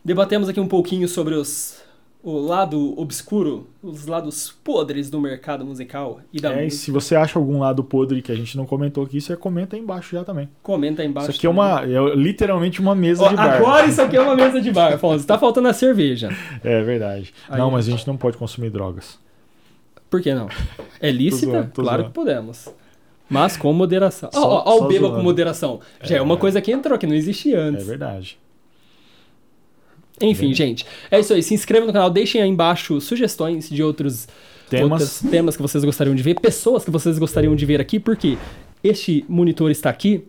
[0.04, 1.81] Debatemos aqui um pouquinho sobre os,
[2.24, 6.82] o lado obscuro, os lados podres do mercado musical e da É, e música.
[6.84, 9.82] se você acha algum lado podre que a gente não comentou aqui, você comenta aí
[9.82, 10.48] embaixo já também.
[10.62, 11.30] Comenta aí embaixo.
[11.30, 11.96] Isso aqui é também.
[11.96, 12.12] uma.
[12.12, 13.56] É literalmente uma mesa Ó, de bar.
[13.56, 15.26] agora isso aqui é uma mesa de bar, Afonso.
[15.26, 16.28] Tá faltando a cerveja.
[16.62, 17.34] É verdade.
[17.48, 17.58] Aí.
[17.58, 19.18] Não, mas a gente não pode consumir drogas.
[20.08, 20.48] Por que não?
[21.00, 21.50] É lícita?
[21.52, 22.10] zoando, tô claro zoando.
[22.12, 22.68] que podemos.
[23.28, 24.28] Mas com moderação.
[24.34, 25.16] Ó, ó, ó só o beba zoando.
[25.16, 25.80] com moderação.
[26.02, 26.20] Já é.
[26.22, 27.86] uma coisa que entrou, que não existia É antes.
[27.86, 28.38] verdade.
[30.22, 30.54] Enfim, Bem.
[30.54, 30.86] gente.
[31.10, 31.42] É isso aí.
[31.42, 34.26] Se inscreva no canal, deixem aí embaixo sugestões de outros
[34.70, 34.90] Temas.
[34.90, 38.38] outros temas que vocês gostariam de ver, pessoas que vocês gostariam de ver aqui, porque
[38.82, 40.24] este monitor está aqui,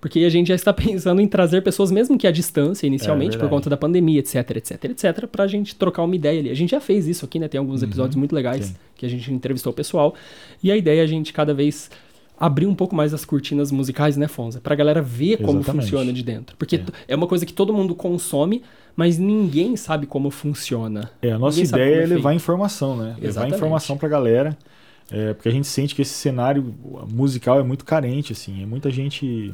[0.00, 3.38] porque a gente já está pensando em trazer pessoas, mesmo que à distância, inicialmente, É
[3.40, 6.50] por conta da pandemia, etc, etc, etc, pra gente trocar uma ideia ali.
[6.50, 7.48] A gente já fez isso aqui, né?
[7.48, 8.72] Tem alguns episódios muito legais Uhum.
[8.72, 8.76] Tem.
[8.98, 10.14] que a gente entrevistou o pessoal.
[10.62, 11.90] E a ideia é a gente cada vez
[12.40, 14.60] abrir um pouco mais as cortinas musicais, né, Fonza?
[14.62, 15.82] Pra galera ver como Exatamente.
[15.84, 16.56] funciona de dentro.
[16.56, 16.82] Porque É.
[17.08, 18.62] é uma coisa que todo mundo consome,
[18.96, 21.10] mas ninguém sabe como funciona.
[21.20, 23.08] É, a nossa Ninguém ideia como é é levar informação, né?
[23.16, 23.56] Levar Exatamente.
[23.56, 24.56] informação pra galera.
[25.12, 26.72] é, porque a gente sente que esse cenário
[27.12, 28.62] musical é muito carente, assim.
[28.62, 29.52] É muita gente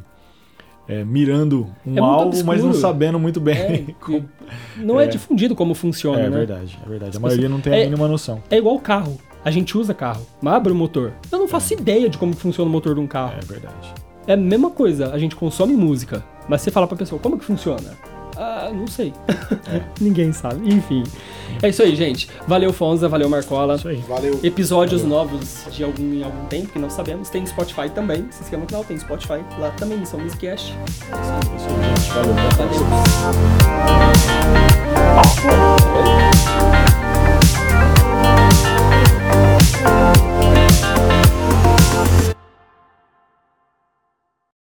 [0.87, 3.57] é, mirando um muito alvo, mas não sabendo muito bem.
[3.57, 4.29] É, como-
[4.77, 5.05] não é.
[5.05, 5.07] É.
[5.07, 6.37] difundido como funciona, é né?
[6.37, 7.11] verdade, é verdade.
[7.11, 8.41] A As maioria não tem a É- mínima noção.
[8.51, 9.17] É igual carro.
[9.47, 11.13] A gente usa carro, mas abre o motor.
[11.31, 13.35] Eu não faço ideia de como funciona o motor de um carro.
[13.41, 13.93] É verdade.
[14.27, 17.45] É a mesma coisa, a gente consome música, mas você fala pra pessoa, como que
[17.45, 17.97] funciona?
[18.35, 19.13] Ah, não sei.
[20.01, 20.67] Ninguém sabe.
[20.69, 21.01] Enfim.
[21.63, 22.27] É isso aí, gente.
[22.45, 23.75] Valeu, Fonza, valeu, Marcola.
[23.75, 24.03] Isso aí.
[24.05, 24.37] Valeu.
[24.43, 27.29] Episódios novos de algum em algum tempo, que não sabemos.
[27.29, 28.27] Tem no Spotify também.
[28.29, 29.45] Se inscreva no canal, tem Spotify.
[29.57, 30.75] Lá também são Musicast.
[31.09, 32.35] Valeu.
[35.17, 35.55] A próxima.
[36.65, 36.76] Valeu.
[39.87, 40.36] Thank you